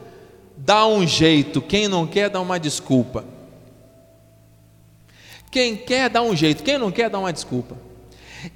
dá 0.55 0.85
um 0.87 1.05
jeito, 1.05 1.61
quem 1.61 1.87
não 1.87 2.07
quer, 2.07 2.29
dá 2.29 2.39
uma 2.39 2.59
desculpa. 2.59 3.25
Quem 5.49 5.77
quer 5.77 6.09
dá 6.09 6.21
um 6.21 6.35
jeito, 6.35 6.63
quem 6.63 6.77
não 6.77 6.91
quer 6.91 7.09
dá 7.09 7.19
uma 7.19 7.31
desculpa. 7.31 7.77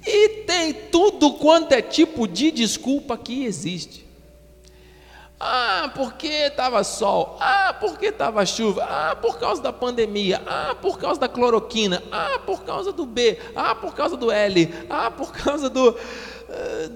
E 0.06 0.28
tem 0.46 0.72
tudo 0.72 1.32
quanto 1.34 1.72
é 1.72 1.82
tipo 1.82 2.28
de 2.28 2.50
desculpa 2.50 3.16
que 3.16 3.44
existe. 3.44 4.04
Ah, 5.44 5.90
porque 5.92 6.28
estava 6.28 6.84
sol. 6.84 7.36
Ah, 7.40 7.76
porque 7.80 8.06
estava 8.06 8.46
chuva. 8.46 8.84
Ah, 8.84 9.16
por 9.16 9.40
causa 9.40 9.60
da 9.60 9.72
pandemia. 9.72 10.40
Ah, 10.46 10.76
por 10.80 11.00
causa 11.00 11.18
da 11.18 11.28
cloroquina. 11.28 12.00
Ah, 12.12 12.38
por 12.46 12.62
causa 12.62 12.92
do 12.92 13.04
B. 13.04 13.36
Ah, 13.56 13.74
por 13.74 13.92
causa 13.92 14.16
do 14.16 14.30
L. 14.30 14.72
Ah, 14.88 15.10
por 15.10 15.32
causa 15.32 15.68
do 15.68 15.96
eh, 16.48 16.90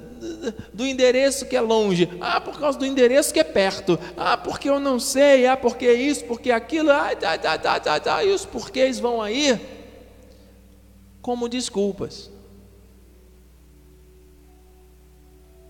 do 0.72 0.86
endereço 0.86 1.46
que 1.46 1.56
é 1.56 1.60
longe. 1.60 2.08
Ah, 2.20 2.40
por 2.40 2.60
causa 2.60 2.78
do 2.78 2.86
endereço 2.86 3.34
que 3.34 3.40
é 3.40 3.44
perto. 3.44 3.98
Ah, 4.16 4.36
porque 4.36 4.70
eu 4.70 4.78
não 4.78 5.00
sei. 5.00 5.44
Ah, 5.48 5.56
porque 5.56 5.92
isso, 5.92 6.24
porque 6.26 6.52
aquilo. 6.52 6.92
Ah, 6.92 7.16
tá, 7.16 7.36
tá, 7.36 7.58
tá, 7.58 7.80
tá, 7.80 7.98
tá. 7.98 8.22
E 8.22 8.30
os 8.30 8.44
porquês 8.44 9.00
vão 9.00 9.20
aí 9.20 9.60
como 11.20 11.48
desculpas. 11.48 12.30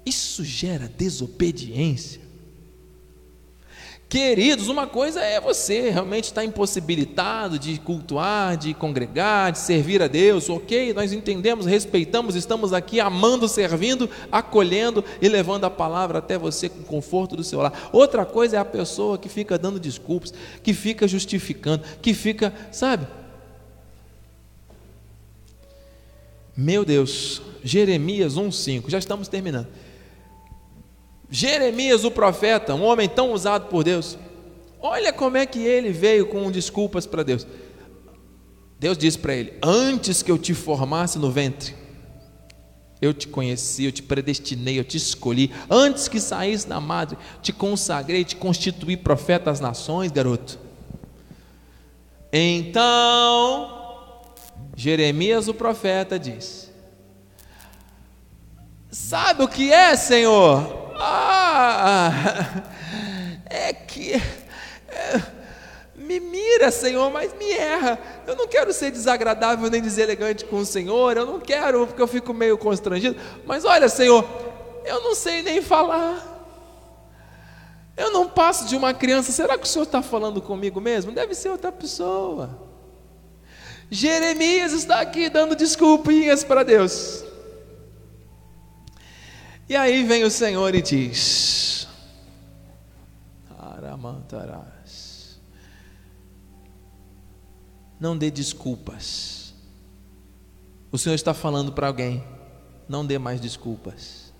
Isso 0.04 0.44
gera 0.44 0.86
desobediência. 0.86 2.25
Queridos, 4.08 4.68
uma 4.68 4.86
coisa 4.86 5.20
é 5.20 5.40
você 5.40 5.90
realmente 5.90 6.24
estar 6.24 6.44
impossibilitado 6.44 7.58
de 7.58 7.76
cultuar, 7.80 8.56
de 8.56 8.72
congregar, 8.72 9.50
de 9.50 9.58
servir 9.58 10.00
a 10.00 10.06
Deus, 10.06 10.48
ok? 10.48 10.94
Nós 10.94 11.12
entendemos, 11.12 11.66
respeitamos, 11.66 12.36
estamos 12.36 12.72
aqui 12.72 13.00
amando, 13.00 13.48
servindo, 13.48 14.08
acolhendo 14.30 15.04
e 15.20 15.28
levando 15.28 15.64
a 15.64 15.70
palavra 15.70 16.18
até 16.18 16.38
você 16.38 16.68
com 16.68 16.84
conforto 16.84 17.34
do 17.34 17.42
seu 17.42 17.60
lar. 17.60 17.90
Outra 17.92 18.24
coisa 18.24 18.56
é 18.56 18.60
a 18.60 18.64
pessoa 18.64 19.18
que 19.18 19.28
fica 19.28 19.58
dando 19.58 19.80
desculpas, 19.80 20.32
que 20.62 20.72
fica 20.72 21.08
justificando, 21.08 21.82
que 22.00 22.14
fica, 22.14 22.54
sabe, 22.70 23.08
Meu 26.56 26.86
Deus, 26.86 27.42
Jeremias 27.62 28.34
1,5, 28.34 28.88
já 28.88 28.98
estamos 28.98 29.28
terminando. 29.28 29.68
Jeremias, 31.30 32.04
o 32.04 32.10
profeta, 32.10 32.74
um 32.74 32.84
homem 32.84 33.08
tão 33.08 33.32
usado 33.32 33.68
por 33.68 33.82
Deus, 33.82 34.16
olha 34.80 35.12
como 35.12 35.36
é 35.36 35.44
que 35.44 35.58
ele 35.58 35.90
veio 35.90 36.26
com 36.26 36.50
desculpas 36.50 37.06
para 37.06 37.22
Deus. 37.22 37.46
Deus 38.78 38.96
disse 38.96 39.18
para 39.18 39.34
ele: 39.34 39.54
Antes 39.62 40.22
que 40.22 40.30
eu 40.30 40.38
te 40.38 40.54
formasse 40.54 41.18
no 41.18 41.30
ventre, 41.30 41.74
Eu 43.00 43.12
te 43.12 43.28
conheci, 43.28 43.84
eu 43.84 43.92
te 43.92 44.02
predestinei, 44.02 44.78
eu 44.78 44.84
te 44.84 44.96
escolhi. 44.96 45.52
Antes 45.68 46.08
que 46.08 46.18
saísse 46.18 46.66
da 46.66 46.80
madre, 46.80 47.18
te 47.42 47.52
consagrei, 47.52 48.24
te 48.24 48.34
constituí 48.36 48.96
profeta 48.96 49.50
às 49.50 49.60
nações, 49.60 50.10
garoto. 50.10 50.58
Então, 52.32 53.70
Jeremias, 54.74 55.46
o 55.46 55.54
profeta, 55.54 56.18
diz: 56.18 56.72
Sabe 58.90 59.42
o 59.42 59.48
que 59.48 59.72
é, 59.72 59.94
Senhor? 59.94 60.85
Ah, 60.98 62.62
é 63.48 63.72
que. 63.72 64.14
É, 64.88 65.22
me 65.96 66.20
mira, 66.20 66.70
Senhor, 66.70 67.10
mas 67.10 67.34
me 67.34 67.50
erra. 67.50 67.98
Eu 68.26 68.36
não 68.36 68.46
quero 68.46 68.72
ser 68.72 68.90
desagradável 68.90 69.68
nem 69.70 69.82
deselegante 69.82 70.44
com 70.44 70.58
o 70.58 70.66
Senhor, 70.66 71.16
eu 71.16 71.26
não 71.26 71.40
quero, 71.40 71.86
porque 71.86 72.00
eu 72.00 72.06
fico 72.06 72.32
meio 72.32 72.56
constrangido. 72.56 73.16
Mas 73.44 73.64
olha, 73.64 73.88
Senhor, 73.88 74.24
eu 74.84 75.02
não 75.02 75.14
sei 75.14 75.42
nem 75.42 75.60
falar. 75.60 76.34
Eu 77.96 78.10
não 78.10 78.28
passo 78.28 78.66
de 78.66 78.76
uma 78.76 78.92
criança. 78.92 79.32
Será 79.32 79.56
que 79.56 79.64
o 79.64 79.66
Senhor 79.66 79.84
está 79.84 80.02
falando 80.02 80.40
comigo 80.40 80.80
mesmo? 80.80 81.12
Deve 81.12 81.34
ser 81.34 81.48
outra 81.48 81.72
pessoa. 81.72 82.66
Jeremias 83.90 84.72
está 84.72 85.00
aqui 85.00 85.28
dando 85.28 85.56
desculpinhas 85.56 86.44
para 86.44 86.62
Deus. 86.62 87.24
E 89.68 89.74
aí 89.74 90.04
vem 90.04 90.24
o 90.24 90.30
Senhor 90.30 90.74
e 90.74 90.82
diz: 90.82 91.88
Aramantará. 93.58 94.76
Não 97.98 98.16
dê 98.16 98.30
desculpas. 98.30 99.54
O 100.92 100.98
Senhor 100.98 101.14
está 101.14 101.34
falando 101.34 101.72
para 101.72 101.86
alguém: 101.86 102.22
não 102.88 103.04
dê 103.04 103.18
mais 103.18 103.40
desculpas. 103.40 104.32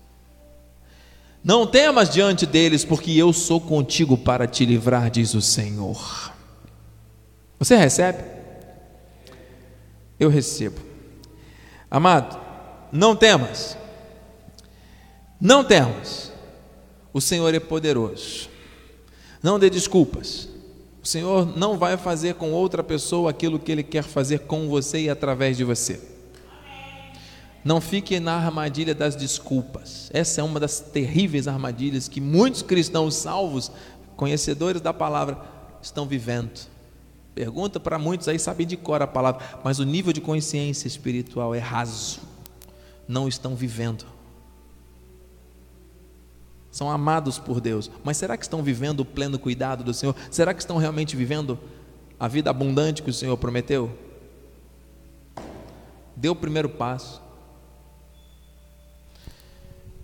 Não 1.43 1.65
temas 1.65 2.09
diante 2.09 2.45
deles, 2.45 2.83
porque 2.83 3.11
eu 3.11 3.31
sou 3.31 3.61
contigo 3.61 4.17
para 4.17 4.47
te 4.47 4.65
livrar, 4.65 5.09
diz 5.09 5.33
o 5.33 5.41
Senhor. 5.41 6.33
Você 7.59 7.75
recebe? 7.75 8.23
Eu 10.19 10.29
recebo. 10.29 10.81
Amado, 11.89 12.39
não 12.91 13.15
temas. 13.15 13.77
Não 15.39 15.63
temas. 15.63 16.31
O 17.13 17.21
Senhor 17.21 17.53
é 17.53 17.59
poderoso. 17.59 18.49
Não 19.41 19.59
dê 19.59 19.69
desculpas. 19.69 20.49
O 21.03 21.07
Senhor 21.07 21.55
não 21.55 21.77
vai 21.77 21.95
fazer 21.95 22.33
com 22.35 22.51
outra 22.51 22.83
pessoa 22.83 23.29
aquilo 23.29 23.59
que 23.59 23.71
Ele 23.71 23.83
quer 23.83 24.03
fazer 24.03 24.39
com 24.39 24.67
você 24.67 25.01
e 25.01 25.09
através 25.09 25.55
de 25.55 25.63
você. 25.63 26.01
Não 27.63 27.79
fique 27.79 28.19
na 28.19 28.33
armadilha 28.33 28.95
das 28.95 29.15
desculpas. 29.15 30.09
Essa 30.11 30.41
é 30.41 30.43
uma 30.43 30.59
das 30.59 30.79
terríveis 30.79 31.47
armadilhas 31.47 32.07
que 32.07 32.19
muitos 32.19 32.63
cristãos 32.63 33.13
salvos, 33.15 33.71
conhecedores 34.15 34.81
da 34.81 34.93
palavra, 34.93 35.37
estão 35.81 36.07
vivendo. 36.07 36.67
Pergunta 37.35 37.79
para 37.79 37.99
muitos 37.99 38.27
aí, 38.27 38.39
sabem 38.39 38.65
de 38.65 38.75
cor 38.75 39.03
a 39.03 39.07
palavra, 39.07 39.45
mas 39.63 39.77
o 39.77 39.83
nível 39.83 40.11
de 40.11 40.19
consciência 40.19 40.87
espiritual 40.87 41.53
é 41.53 41.59
raso. 41.59 42.21
Não 43.07 43.27
estão 43.27 43.55
vivendo 43.55 44.16
são 46.77 46.91
amados 46.91 47.39
por 47.39 47.59
Deus, 47.59 47.89
mas 48.03 48.17
será 48.17 48.37
que 48.37 48.43
estão 48.43 48.61
vivendo 48.61 48.99
o 48.99 49.05
pleno 49.05 49.39
cuidado 49.39 49.83
do 49.83 49.95
Senhor? 49.95 50.15
Será 50.29 50.53
que 50.53 50.59
estão 50.59 50.77
realmente 50.77 51.15
vivendo 51.15 51.57
a 52.19 52.27
vida 52.27 52.51
abundante 52.51 53.01
que 53.01 53.09
o 53.09 53.13
Senhor 53.13 53.35
prometeu? 53.35 53.97
Dê 56.15 56.29
o 56.29 56.35
primeiro 56.35 56.69
passo. 56.69 57.19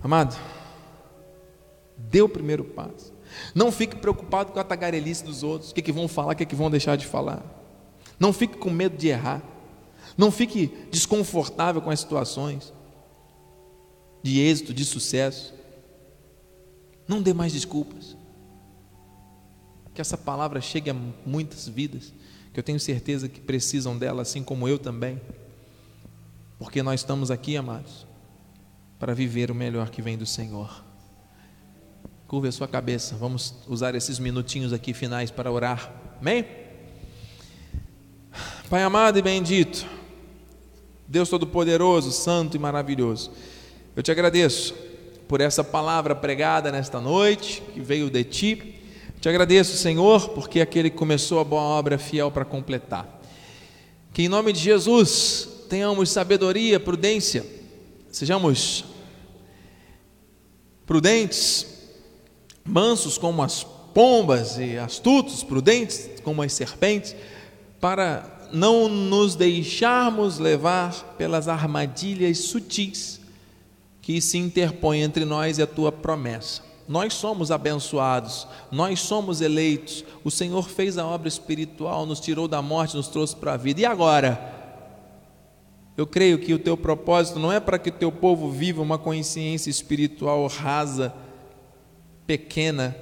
Amado, 0.02 0.36
dê 1.96 2.24
o 2.24 2.28
primeiro 2.28 2.64
passo. 2.64 3.14
Não 3.54 3.72
fique 3.72 3.96
preocupado 3.96 4.52
com 4.52 4.60
a 4.60 4.64
tagarelice 4.64 5.24
dos 5.24 5.44
outros, 5.44 5.70
o 5.70 5.76
que, 5.76 5.82
que 5.84 5.92
vão 5.92 6.08
falar, 6.08 6.34
o 6.34 6.36
que, 6.36 6.44
que 6.44 6.56
vão 6.56 6.72
deixar 6.72 6.96
de 6.96 7.06
falar. 7.06 7.44
Não 8.20 8.34
fique 8.34 8.58
com 8.58 8.72
medo 8.72 8.98
de 8.98 9.10
errar. 9.10 9.44
Não 10.18 10.32
fique 10.32 10.88
desconfortável 10.90 11.84
com 11.84 11.92
as 11.92 12.00
situações 12.00 12.74
de 14.24 14.40
êxito, 14.40 14.74
de 14.74 14.84
sucesso. 14.84 15.54
Não 17.08 17.22
dê 17.22 17.34
mais 17.34 17.54
desculpas. 17.54 18.16
Que 19.94 20.02
essa 20.02 20.18
palavra 20.18 20.60
chegue 20.60 20.90
a 20.90 20.96
muitas 21.26 21.68
vidas, 21.68 22.14
que 22.52 22.60
eu 22.60 22.64
tenho 22.64 22.80
certeza 22.80 23.30
que 23.30 23.40
precisam 23.40 23.98
dela, 23.98 24.22
assim 24.22 24.44
como 24.44 24.68
eu 24.68 24.80
também. 24.80 25.22
Porque 26.58 26.82
nós 26.82 27.02
estamos 27.02 27.30
aqui, 27.30 27.56
amados, 27.58 28.08
para 28.98 29.14
viver 29.14 29.52
o 29.52 29.56
melhor 29.56 29.90
que 29.90 30.02
vem 30.02 30.18
do 30.18 30.26
Senhor. 30.26 30.84
Curva 32.28 32.48
a 32.48 32.52
sua 32.52 32.68
cabeça, 32.68 33.16
vamos 33.16 33.54
usar 33.68 33.94
esses 33.94 34.18
minutinhos 34.18 34.74
aqui 34.74 34.94
finais 34.94 35.30
para 35.30 35.52
orar. 35.52 35.94
Amém? 36.20 36.46
Pai 38.70 38.82
amado 38.82 39.20
e 39.20 39.22
bendito, 39.22 39.86
Deus 41.08 41.30
Todo-Poderoso, 41.30 42.12
Santo 42.12 42.58
e 42.58 42.60
Maravilhoso, 42.60 43.32
eu 43.96 44.02
te 44.02 44.10
agradeço 44.10 44.74
por 45.28 45.42
essa 45.42 45.64
palavra 45.64 46.16
pregada 46.16 46.72
nesta 46.72 47.00
noite, 47.00 47.62
que 47.74 47.82
veio 47.82 48.10
de 48.10 48.24
ti. 48.24 48.76
Te 49.20 49.30
agradeço, 49.30 49.78
Senhor, 49.78 50.30
porque 50.30 50.60
aquele 50.60 50.90
que 50.90 50.98
começou 50.98 51.40
a 51.40 51.44
boa 51.44 51.62
obra 51.62 51.96
é 51.96 51.98
fiel 51.98 52.30
para 52.30 52.46
completar. 52.46 53.22
Que 54.14 54.24
em 54.24 54.28
nome 54.28 54.54
de 54.54 54.60
Jesus 54.60 55.48
tenhamos 55.70 56.10
sabedoria, 56.10 56.80
prudência, 56.80 57.46
sejamos 58.12 58.86
prudentes, 60.86 61.66
mansos 62.64 63.18
como 63.18 63.42
as 63.42 63.64
pombas 63.94 64.58
e 64.58 64.78
astutos, 64.78 65.44
prudentes 65.44 66.10
como 66.24 66.42
as 66.42 66.54
serpentes, 66.54 67.16
para 67.80 68.50
não 68.52 68.88
nos 68.88 69.36
deixarmos 69.36 70.38
levar 70.38 71.16
pelas 71.18 71.48
armadilhas 71.48 72.38
sutis 72.40 73.23
que 74.04 74.20
se 74.20 74.38
interpõe 74.38 75.02
entre 75.02 75.24
nós 75.24 75.58
e 75.58 75.62
a 75.62 75.68
tua 75.68 75.90
promessa. 75.90 76.62
Nós 76.86 77.14
somos 77.14 77.50
abençoados, 77.50 78.46
nós 78.70 79.00
somos 79.00 79.40
eleitos. 79.40 80.04
O 80.26 80.30
Senhor 80.30 80.68
fez 80.68 80.98
a 80.98 81.08
obra 81.08 81.30
espiritual, 81.30 82.06
nos 82.06 82.20
tirou 82.20 82.46
da 82.46 82.62
morte, 82.62 82.98
nos 82.98 83.08
trouxe 83.08 83.34
para 83.34 83.54
a 83.54 83.58
vida. 83.58 83.80
E 83.80 83.86
agora? 83.86 84.52
Eu 85.96 86.06
creio 86.06 86.38
que 86.38 86.54
o 86.54 86.60
teu 86.60 86.76
propósito 86.76 87.40
não 87.40 87.50
é 87.50 87.62
para 87.62 87.80
que 87.80 87.90
o 87.90 87.94
teu 87.94 88.12
povo 88.12 88.52
viva 88.52 88.82
uma 88.82 88.98
consciência 88.98 89.70
espiritual 89.70 90.46
rasa, 90.48 91.14
pequena. 92.28 92.94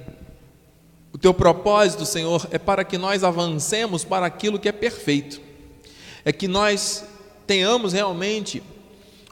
O 1.12 1.18
teu 1.18 1.34
propósito, 1.34 2.06
Senhor, 2.06 2.46
é 2.52 2.58
para 2.58 2.84
que 2.84 2.96
nós 2.96 3.24
avancemos 3.24 4.04
para 4.04 4.24
aquilo 4.24 4.58
que 4.58 4.68
é 4.68 4.72
perfeito. 4.72 5.40
É 6.24 6.32
que 6.32 6.46
nós 6.46 7.04
tenhamos 7.44 7.92
realmente 7.92 8.62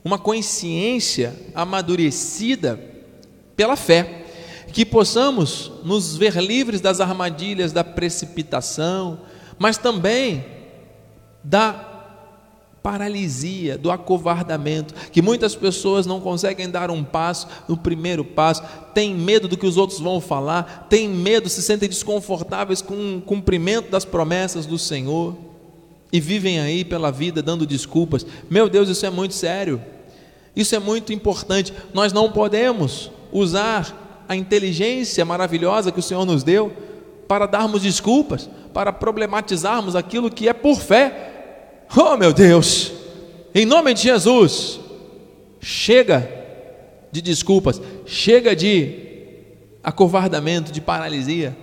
uma 0.05 0.18
consciência 0.18 1.34
amadurecida 1.55 2.80
pela 3.57 3.76
fé, 3.76 4.24
que 4.72 4.86
possamos 4.86 5.70
nos 5.84 6.16
ver 6.16 6.36
livres 6.36 6.80
das 6.80 7.01
armadilhas 7.01 7.72
da 7.72 7.84
precipitação, 7.84 9.20
mas 9.59 9.76
também 9.76 10.44
da 11.42 11.88
paralisia, 12.82 13.76
do 13.76 13.90
acovardamento, 13.90 14.94
que 15.11 15.20
muitas 15.20 15.55
pessoas 15.55 16.07
não 16.07 16.20
conseguem 16.20 16.70
dar 16.70 16.90
um 16.90 17.05
passo, 17.05 17.46
o 17.68 17.76
primeiro 17.76 18.24
passo, 18.24 18.62
têm 18.94 19.14
medo 19.14 19.48
do 19.48 19.57
que 19.59 19.66
os 19.66 19.76
outros 19.76 20.01
vão 20.01 20.20
falar, 20.20 20.86
têm 20.88 21.09
medo, 21.09 21.48
se 21.48 21.62
sentem 21.62 21.88
desconfortáveis 21.88 22.80
com 22.80 23.18
o 23.18 23.20
cumprimento 23.20 23.90
das 23.90 24.07
promessas 24.07 24.64
do 24.64 24.78
Senhor 24.78 25.49
e 26.12 26.20
vivem 26.20 26.61
aí 26.61 26.84
pela 26.84 27.11
vida 27.11 27.42
dando 27.42 27.66
desculpas. 27.66 28.26
Meu 28.48 28.68
Deus, 28.68 28.88
isso 28.88 29.06
é 29.06 29.11
muito 29.11 29.34
sério. 29.34 29.80
Isso 30.54 30.74
é 30.74 30.78
muito 30.78 31.12
importante. 31.12 31.72
Nós 31.94 32.12
não 32.12 32.30
podemos 32.32 33.11
usar 33.32 34.24
a 34.28 34.34
inteligência 34.34 35.24
maravilhosa 35.24 35.92
que 35.92 36.00
o 36.00 36.02
Senhor 36.02 36.24
nos 36.24 36.42
deu 36.42 36.72
para 37.28 37.46
darmos 37.46 37.82
desculpas, 37.82 38.50
para 38.74 38.92
problematizarmos 38.92 39.94
aquilo 39.94 40.30
que 40.30 40.48
é 40.48 40.52
por 40.52 40.80
fé. 40.80 41.86
Oh, 41.96 42.16
meu 42.16 42.32
Deus! 42.32 42.92
Em 43.54 43.64
nome 43.64 43.94
de 43.94 44.02
Jesus, 44.02 44.80
chega 45.61 46.28
de 47.11 47.20
desculpas, 47.20 47.80
chega 48.06 48.54
de 48.54 48.94
acovardamento, 49.82 50.70
de 50.70 50.80
paralisia, 50.80 51.56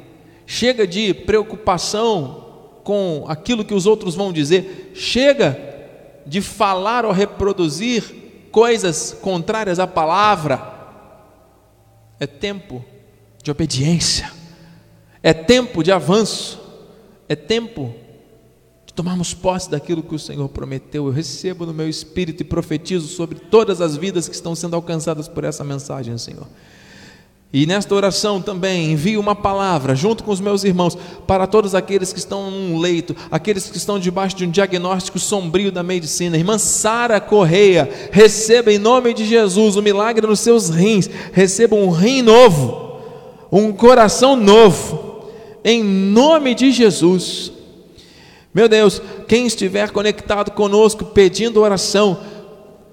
chega 0.45 0.85
de 0.85 1.13
preocupação 1.13 2.46
com 2.87 3.25
aquilo 3.27 3.65
que 3.65 3.73
os 3.73 3.85
outros 3.85 4.15
vão 4.15 4.31
dizer, 4.31 4.93
chega 4.95 5.59
de 6.25 6.39
falar 6.41 7.03
ou 7.03 7.11
reproduzir 7.11 8.47
coisas 8.49 9.11
contrárias 9.21 9.77
à 9.77 9.85
palavra. 9.85 10.73
É 12.17 12.25
tempo 12.25 12.81
de 13.43 13.51
obediência, 13.51 14.31
é 15.21 15.33
tempo 15.33 15.83
de 15.83 15.91
avanço, 15.91 16.61
é 17.27 17.35
tempo 17.35 17.93
de 18.85 18.93
tomarmos 18.93 19.33
posse 19.33 19.69
daquilo 19.69 20.01
que 20.01 20.15
o 20.15 20.19
Senhor 20.19 20.47
prometeu. 20.47 21.07
Eu 21.07 21.11
recebo 21.11 21.65
no 21.65 21.73
meu 21.73 21.89
espírito 21.89 22.39
e 22.39 22.45
profetizo 22.45 23.09
sobre 23.09 23.37
todas 23.37 23.81
as 23.81 23.97
vidas 23.97 24.29
que 24.29 24.35
estão 24.35 24.55
sendo 24.55 24.77
alcançadas 24.77 25.27
por 25.27 25.43
essa 25.43 25.61
mensagem, 25.61 26.17
Senhor. 26.17 26.47
E 27.51 27.65
nesta 27.65 27.95
oração 27.95 28.41
também 28.41 28.91
envio 28.91 29.21
uma 29.21 29.33
palavra, 29.33 29.95
junto 29.95 30.21
com 30.21 30.31
os 30.31 30.41
meus 30.41 30.65
irmãos, 30.65 30.97
para 31.25 31.47
todos 31.47 31.73
aqueles 31.73 32.11
que 32.11 32.19
estão 32.19 32.51
num 32.51 32.77
leito, 32.77 33.15
aqueles 33.31 33.69
que 33.69 33.77
estão 33.77 33.97
debaixo 33.97 34.35
de 34.35 34.45
um 34.45 34.51
diagnóstico 34.51 35.17
sombrio 35.17 35.71
da 35.71 35.81
medicina. 35.81 36.37
Irmã 36.37 36.57
Sara 36.57 37.21
Correia, 37.21 37.89
receba 38.11 38.71
em 38.71 38.77
nome 38.77 39.13
de 39.13 39.25
Jesus 39.25 39.77
o 39.77 39.81
milagre 39.81 40.27
nos 40.27 40.41
seus 40.41 40.69
rins, 40.69 41.09
receba 41.31 41.73
um 41.73 41.89
rim 41.89 42.21
novo, 42.21 42.99
um 43.49 43.71
coração 43.71 44.35
novo, 44.35 45.29
em 45.63 45.81
nome 45.81 46.53
de 46.53 46.69
Jesus. 46.73 47.53
Meu 48.53 48.67
Deus, 48.67 49.01
quem 49.25 49.47
estiver 49.47 49.91
conectado 49.91 50.51
conosco 50.51 51.05
pedindo 51.05 51.61
oração, 51.61 52.19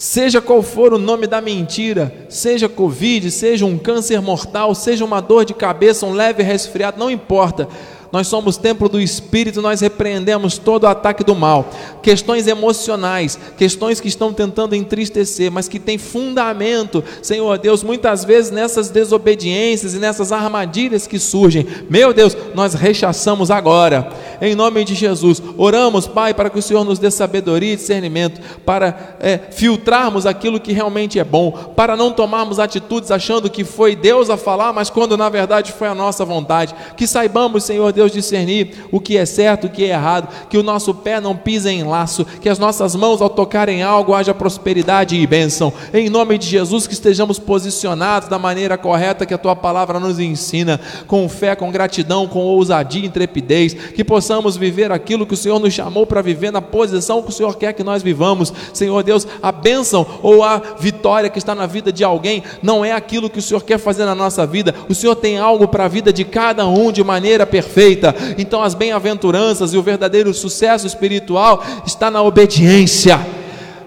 Seja 0.05 0.39
qual 0.39 0.63
for 0.63 0.93
o 0.93 0.99
nome 0.99 1.27
da 1.27 1.41
mentira, 1.41 2.13
seja 2.29 2.69
Covid, 2.69 3.31
seja 3.31 3.65
um 3.65 3.79
câncer 3.79 4.21
mortal, 4.21 4.75
seja 4.75 5.03
uma 5.03 5.19
dor 5.19 5.47
de 5.47 5.55
cabeça, 5.55 6.05
um 6.05 6.13
leve 6.13 6.43
resfriado, 6.43 6.99
não 6.99 7.11
importa. 7.11 7.67
Nós 8.15 8.29
somos 8.29 8.57
templo 8.57 8.89
do 8.89 9.01
Espírito, 9.01 9.61
nós 9.61 9.81
repreendemos 9.81 10.57
todo 10.57 10.85
o 10.85 10.87
ataque 10.87 11.25
do 11.25 11.35
mal. 11.35 11.69
Questões 12.01 12.47
emocionais, 12.47 13.37
questões 13.59 14.01
que 14.01 14.07
estão 14.07 14.33
tentando 14.33 14.77
entristecer, 14.77 15.51
mas 15.51 15.67
que 15.67 15.81
têm 15.81 15.99
fundamento, 15.99 17.03
Senhor 17.21 17.59
Deus, 17.59 17.83
muitas 17.83 18.25
vezes 18.25 18.53
nessas 18.53 18.89
desobediências 18.89 19.95
e 19.95 19.99
nessas 19.99 20.31
armadilhas 20.31 21.09
que 21.09 21.19
surgem. 21.19 21.67
Meu 21.91 22.15
Deus, 22.15 22.37
nós 22.55 22.75
rechaçamos 22.75 23.51
agora, 23.51 24.09
em 24.41 24.55
nome 24.55 24.85
de 24.85 24.95
Jesus. 24.95 25.43
Oramos, 25.59 26.07
Pai, 26.07 26.33
para 26.33 26.49
que 26.49 26.61
o 26.61 26.63
Senhor 26.63 26.85
nos 26.85 27.01
dê 27.01 27.11
sabedoria 27.11 27.73
e 27.73 27.77
discernimento, 27.77 28.41
para 28.65 29.17
é, 29.19 29.41
filtrarmos 29.51 30.25
aquilo 30.25 30.61
que 30.61 30.73
realmente 30.73 31.19
é 31.19 31.25
bom, 31.25 31.51
para 31.75 31.97
não 31.97 32.13
tomarmos 32.13 32.61
atitudes 32.61 33.11
achando 33.11 33.51
que 33.51 33.65
foi 33.65 33.97
Deus 33.97 34.31
a 34.31 34.37
falar, 34.37 34.73
mas 34.73 34.89
quando 34.89 35.17
na 35.17 35.29
verdade 35.29 35.73
foi 35.73 35.89
a 35.89 35.97
nossa 35.97 36.25
vontade. 36.25 36.77
Que 36.97 37.09
saibamos, 37.09 37.65
Senhor 37.65 37.93
Deus, 37.93 38.04
Deus 38.05 38.13
discernir 38.13 38.87
o 38.93 39.01
que 39.01 39.17
é 39.17 39.25
certo, 39.25 39.67
o 39.67 39.71
que 39.71 39.85
é 39.85 39.89
errado, 39.89 40.29
que 40.49 40.59
o 40.59 40.63
nosso 40.63 40.95
pé 40.95 41.21
não 41.21 41.35
pise 41.35 41.71
em 41.71 41.83
laço, 41.83 42.25
que 42.41 42.49
as 42.49 42.59
nossas 42.59 42.95
mãos 42.95 43.23
ao 43.23 43.31
tocarem 43.31 43.83
algo 43.83 44.15
haja 44.15 44.35
prosperidade 44.35 45.17
e 45.17 45.27
bênção. 45.27 45.73
Em 45.93 46.11
nome 46.11 46.37
de 46.37 46.47
Jesus, 46.47 46.87
que 46.87 46.93
estejamos 46.93 47.39
posicionados 47.39 48.29
da 48.29 48.39
maneira 48.39 48.77
correta 48.77 49.25
que 49.25 49.33
a 49.33 49.39
tua 49.39 49.57
palavra 49.57 49.99
nos 49.99 50.19
ensina, 50.19 50.79
com 51.07 51.29
fé, 51.29 51.55
com 51.57 51.71
gratidão, 51.71 52.27
com 52.27 52.41
ousadia 52.41 53.03
e 53.03 53.07
intrepidez, 53.07 53.73
que 53.73 54.05
possamos 54.05 54.57
viver 54.57 54.93
aquilo 54.93 55.27
que 55.27 55.35
o 55.35 55.37
Senhor 55.37 55.59
nos 55.59 55.73
chamou 55.73 56.07
para 56.07 56.21
viver 56.21 56.51
na 56.51 56.61
posição 56.61 57.23
que 57.23 57.31
o 57.31 57.33
Senhor 57.33 57.57
quer 57.57 57.73
que 57.73 57.83
nós 57.83 58.03
vivamos. 58.03 58.53
Senhor 58.73 59.03
Deus, 59.03 59.27
a 59.43 59.51
bênção 59.51 60.07
ou 60.23 60.43
a 60.43 60.61
vitória 60.79 61.31
que 61.31 61.39
está 61.39 61.55
na 61.55 61.67
vida 61.67 61.91
de 61.91 62.05
alguém 62.05 62.43
não 62.63 62.85
é 62.85 62.93
aquilo 62.93 63.31
que 63.31 63.39
o 63.39 63.43
Senhor 63.43 63.63
quer 63.63 63.79
fazer 63.79 64.05
na 64.05 64.15
nossa 64.15 64.47
vida. 64.47 64.75
O 64.89 64.95
Senhor 64.95 65.17
tem 65.17 65.39
algo 65.39 65.67
para 65.67 65.85
a 65.85 65.89
vida 65.89 66.13
de 66.13 66.25
cada 66.25 66.67
um 66.67 66.93
de 66.93 67.03
maneira 67.03 67.47
perfeita 67.47 67.94
feita. 67.95 68.15
Então, 68.37 68.63
as 68.63 68.75
bem-aventuranças 68.75 69.73
e 69.73 69.79
o 69.79 69.83
verdadeiro 69.83 70.35
sucesso 70.35 70.87
espiritual 70.87 71.65
está 71.87 72.11
na 72.11 72.23
obediência, 72.23 73.21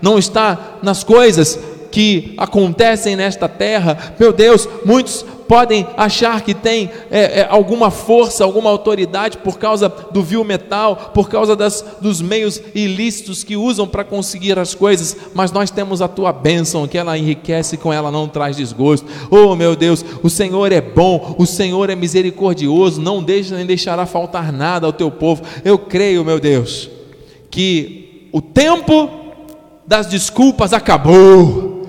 não 0.02 0.18
está 0.18 0.78
nas 0.82 1.04
coisas 1.04 1.60
que 1.92 2.34
acontecem 2.38 3.16
nesta 3.16 3.50
terra. 3.50 4.16
Meu 4.20 4.32
Deus, 4.32 4.68
muitos 4.86 5.26
podem 5.48 5.88
achar 5.96 6.42
que 6.42 6.54
tem 6.54 6.90
é, 7.10 7.42
é, 7.42 7.48
alguma 7.50 7.90
força, 7.90 8.44
alguma 8.44 8.70
autoridade 8.70 9.38
por 9.38 9.58
causa 9.58 9.88
do 10.12 10.22
vil 10.22 10.44
metal, 10.44 11.12
por 11.14 11.30
causa 11.30 11.56
das, 11.56 11.84
dos 12.02 12.22
meios 12.22 12.62
ilícitos 12.76 13.44
que 13.44 13.56
usam 13.56 13.88
para 13.88 14.04
conseguir 14.04 14.60
as 14.60 14.76
coisas, 14.76 15.16
mas 15.34 15.52
nós 15.52 15.72
temos 15.72 16.02
a 16.02 16.08
tua 16.08 16.34
bênção, 16.34 16.88
que 16.88 16.98
ela 16.98 17.18
enriquece, 17.18 17.78
com 17.78 17.92
ela 17.94 18.12
não 18.12 18.28
traz 18.28 18.58
desgosto. 18.58 19.08
Oh 19.32 19.56
meu 19.56 19.76
Deus, 19.76 20.04
o 20.22 20.30
Senhor 20.30 20.72
é 20.72 20.82
bom, 20.82 21.36
o 21.38 21.46
Senhor 21.46 21.90
é 21.90 21.96
misericordioso, 21.96 23.02
não 23.02 23.24
deixa 23.24 23.56
nem 23.56 23.66
deixará 23.66 24.06
faltar 24.06 24.52
nada 24.52 24.86
ao 24.86 24.94
teu 24.94 25.10
povo. 25.10 25.44
Eu 25.64 25.78
creio, 25.78 26.26
meu 26.26 26.40
Deus, 26.40 26.90
que 27.50 28.30
o 28.32 28.42
tempo 28.42 29.10
das 29.86 30.08
desculpas 30.08 30.74
acabou. 30.74 31.88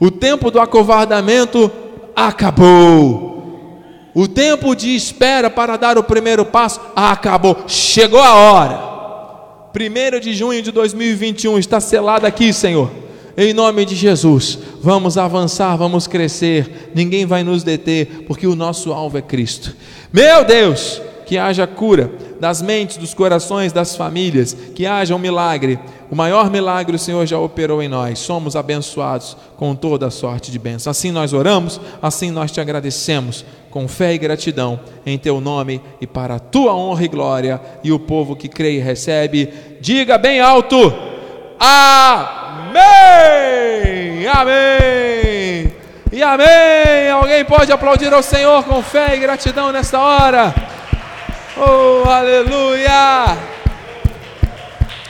O 0.00 0.10
tempo 0.10 0.50
do 0.50 0.58
acovardamento 0.58 1.70
acabou. 2.14 3.32
O 4.14 4.28
tempo 4.28 4.74
de 4.74 4.94
espera 4.94 5.48
para 5.48 5.76
dar 5.76 5.96
o 5.96 6.04
primeiro 6.04 6.44
passo 6.44 6.80
acabou. 6.94 7.64
Chegou 7.66 8.20
a 8.20 8.34
hora. 8.34 8.92
1 9.74 10.20
de 10.20 10.34
junho 10.34 10.60
de 10.60 10.70
2021 10.70 11.58
está 11.58 11.80
selado 11.80 12.26
aqui, 12.26 12.52
Senhor. 12.52 12.90
Em 13.34 13.54
nome 13.54 13.86
de 13.86 13.94
Jesus, 13.94 14.58
vamos 14.82 15.16
avançar, 15.16 15.74
vamos 15.76 16.06
crescer. 16.06 16.90
Ninguém 16.94 17.24
vai 17.24 17.42
nos 17.42 17.62
deter, 17.62 18.24
porque 18.26 18.46
o 18.46 18.54
nosso 18.54 18.92
alvo 18.92 19.16
é 19.16 19.22
Cristo. 19.22 19.74
Meu 20.12 20.44
Deus, 20.44 21.00
que 21.24 21.38
haja 21.38 21.66
cura 21.66 22.12
das 22.42 22.60
mentes, 22.60 22.96
dos 22.96 23.14
corações, 23.14 23.72
das 23.72 23.94
famílias, 23.94 24.52
que 24.74 24.84
haja 24.84 25.14
um 25.14 25.18
milagre. 25.18 25.78
O 26.10 26.16
maior 26.16 26.50
milagre 26.50 26.96
o 26.96 26.98
Senhor 26.98 27.24
já 27.24 27.38
operou 27.38 27.80
em 27.80 27.88
nós. 27.88 28.18
Somos 28.18 28.56
abençoados 28.56 29.36
com 29.56 29.76
toda 29.76 30.08
a 30.08 30.10
sorte 30.10 30.50
de 30.50 30.58
bênção. 30.58 30.90
Assim 30.90 31.12
nós 31.12 31.32
oramos, 31.32 31.80
assim 32.02 32.32
nós 32.32 32.50
te 32.50 32.60
agradecemos 32.60 33.44
com 33.70 33.86
fé 33.86 34.12
e 34.12 34.18
gratidão 34.18 34.80
em 35.06 35.16
teu 35.16 35.40
nome 35.40 35.80
e 36.00 36.06
para 36.06 36.34
a 36.34 36.40
tua 36.40 36.74
honra 36.74 37.04
e 37.04 37.08
glória. 37.08 37.60
E 37.84 37.92
o 37.92 38.00
povo 38.00 38.34
que 38.34 38.48
crê 38.48 38.72
e 38.72 38.80
recebe, 38.80 39.48
diga 39.80 40.18
bem 40.18 40.40
alto: 40.40 40.92
Amém! 41.60 42.72
Amém! 44.26 45.72
E 46.10 46.20
amém! 46.20 47.08
Alguém 47.08 47.44
pode 47.44 47.70
aplaudir 47.70 48.12
ao 48.12 48.20
Senhor 48.20 48.64
com 48.64 48.82
fé 48.82 49.14
e 49.14 49.20
gratidão 49.20 49.70
nesta 49.70 50.00
hora? 50.00 50.81
Oh, 51.54 52.08
aleluia! 52.08 53.36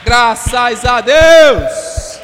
Graças 0.05 0.85
a 0.85 1.01
Deus! 1.01 2.21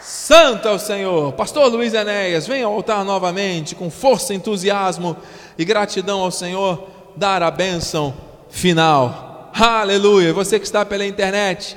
Santo 0.00 0.66
é 0.66 0.70
o 0.70 0.78
Senhor. 0.78 1.32
Pastor 1.34 1.70
Luiz 1.70 1.92
Enéas, 1.92 2.46
venha 2.46 2.64
ao 2.64 2.72
altar 2.72 3.04
novamente 3.04 3.74
com 3.74 3.90
força, 3.90 4.32
entusiasmo 4.32 5.14
e 5.58 5.64
gratidão 5.64 6.20
ao 6.20 6.30
Senhor, 6.30 6.88
dar 7.14 7.42
a 7.42 7.50
bênção 7.50 8.14
final. 8.48 9.50
Aleluia! 9.54 10.32
Você 10.32 10.58
que 10.58 10.64
está 10.64 10.84
pela 10.84 11.06
internet, 11.06 11.76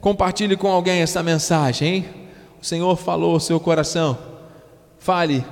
compartilhe 0.00 0.56
com 0.56 0.70
alguém 0.70 1.02
essa 1.02 1.22
mensagem, 1.22 1.88
hein? 1.88 2.04
O 2.62 2.64
Senhor 2.64 2.96
falou 2.96 3.34
ao 3.34 3.40
seu 3.40 3.58
coração. 3.58 4.16
Fale 5.00 5.44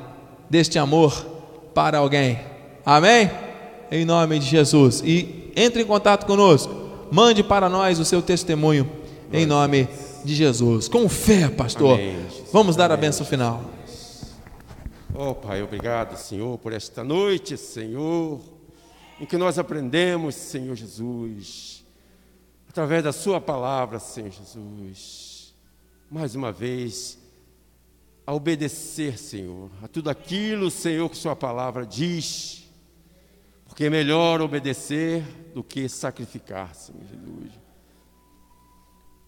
deste 0.49 0.79
amor 0.79 1.27
para 1.75 1.99
alguém. 1.99 2.41
Amém? 2.87 3.52
Em 3.93 4.07
nome 4.07 4.39
de 4.39 4.47
Jesus. 4.47 5.03
E 5.05 5.53
entre 5.55 5.83
em 5.83 5.85
contato 5.85 6.25
conosco, 6.25 6.75
mande 7.13 7.45
para 7.45 7.69
nós 7.69 7.99
o 7.99 8.07
seu 8.07 8.23
testemunho 8.23 8.91
em 9.31 9.45
nome 9.45 9.87
de 10.25 10.35
Jesus. 10.35 10.89
Com 10.89 11.07
fé, 11.11 11.49
pastor. 11.49 11.99
Amém. 11.99 12.27
Vamos 12.51 12.75
dar 12.75 12.91
a 12.91 12.97
benção 12.97 13.27
final. 13.27 13.63
Oh, 15.15 15.35
Pai, 15.35 15.63
obrigado, 15.63 16.17
Senhor, 16.17 16.57
por 16.57 16.73
esta 16.73 17.05
noite, 17.05 17.59
Senhor, 17.59 18.41
em 19.21 19.27
que 19.27 19.37
nós 19.37 19.59
aprendemos, 19.59 20.35
Senhor 20.35 20.75
Jesus, 20.75 21.85
através 22.67 23.05
da 23.05 23.13
Sua 23.13 23.39
palavra, 23.39 23.99
Senhor 23.99 24.31
Jesus, 24.31 25.53
mais 26.11 26.35
uma 26.35 26.51
vez, 26.51 27.19
a 28.27 28.33
obedecer, 28.33 29.19
Senhor, 29.19 29.69
a 29.83 29.87
tudo 29.87 30.09
aquilo, 30.09 30.71
Senhor, 30.71 31.11
que 31.11 31.17
Sua 31.19 31.37
palavra 31.37 31.85
diz 31.85 32.63
porque 33.73 33.87
é 33.87 33.91
melhor 33.91 34.43
obedecer 34.43 35.23
do 35.55 35.65
que 35.65 35.89
sacrificar, 35.89 36.75
Senhor 36.75 37.01
Jesus. 37.07 37.59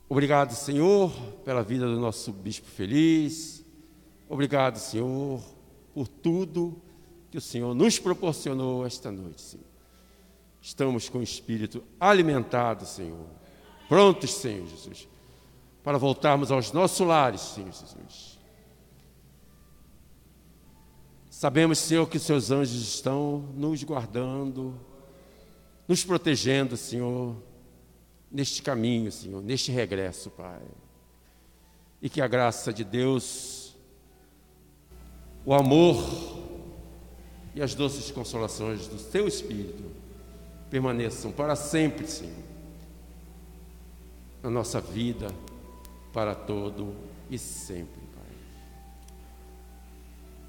Obrigado, 0.06 0.54
Senhor, 0.54 1.10
pela 1.46 1.62
vida 1.62 1.86
do 1.86 1.98
nosso 1.98 2.30
bispo 2.30 2.66
feliz. 2.66 3.64
Obrigado, 4.28 4.76
Senhor, 4.76 5.42
por 5.94 6.06
tudo 6.06 6.78
que 7.30 7.38
o 7.38 7.40
Senhor 7.40 7.74
nos 7.74 7.98
proporcionou 7.98 8.84
esta 8.84 9.10
noite, 9.10 9.40
Senhor. 9.40 9.66
Estamos 10.60 11.08
com 11.08 11.20
o 11.20 11.22
espírito 11.22 11.82
alimentado, 11.98 12.84
Senhor. 12.84 13.26
Prontos, 13.88 14.30
Senhor 14.30 14.66
Jesus, 14.66 15.08
para 15.82 15.96
voltarmos 15.96 16.52
aos 16.52 16.70
nossos 16.70 17.06
lares, 17.06 17.40
Senhor 17.40 17.72
Jesus 17.72 18.33
Sabemos, 21.44 21.78
Senhor, 21.78 22.08
que 22.08 22.16
os 22.16 22.22
seus 22.22 22.50
anjos 22.50 22.80
estão 22.80 23.44
nos 23.54 23.82
guardando, 23.82 24.74
nos 25.86 26.02
protegendo, 26.02 26.74
Senhor, 26.74 27.36
neste 28.32 28.62
caminho, 28.62 29.12
Senhor, 29.12 29.42
neste 29.42 29.70
regresso, 29.70 30.30
Pai. 30.30 30.62
E 32.00 32.08
que 32.08 32.22
a 32.22 32.26
graça 32.26 32.72
de 32.72 32.82
Deus, 32.82 33.76
o 35.44 35.52
amor 35.52 36.02
e 37.54 37.60
as 37.60 37.74
doces 37.74 38.10
consolações 38.10 38.88
do 38.88 38.96
Teu 39.10 39.28
Espírito 39.28 39.84
permaneçam 40.70 41.30
para 41.30 41.54
sempre, 41.54 42.06
Senhor. 42.08 42.42
na 44.42 44.48
nossa 44.48 44.80
vida 44.80 45.28
para 46.10 46.34
todo 46.34 46.94
e 47.28 47.38
sempre. 47.38 48.03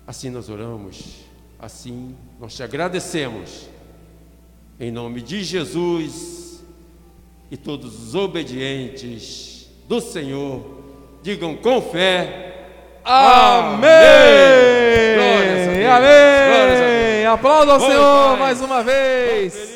Assim 0.07 0.29
nós 0.29 0.49
oramos, 0.49 1.25
assim 1.59 2.15
nós 2.39 2.55
te 2.55 2.61
agradecemos, 2.61 3.67
em 4.79 4.91
nome 4.91 5.21
de 5.21 5.43
Jesus 5.43 6.63
e 7.49 7.57
todos 7.57 8.07
os 8.07 8.15
obedientes 8.15 9.67
do 9.87 9.99
Senhor, 9.99 10.83
digam 11.23 11.55
com 11.55 11.81
fé: 11.81 12.67
Amém! 13.03 13.89
Glórias 15.15 15.67
a 15.67 15.71
Deus. 15.71 15.89
Amém! 15.89 16.49
Glórias 16.49 16.81
a 16.81 16.85
Deus. 16.85 17.33
Aplauda 17.33 17.71
ao 17.73 17.79
Senhor 17.79 18.37
mais 18.37 18.61
uma 18.61 18.83
vez. 18.83 19.74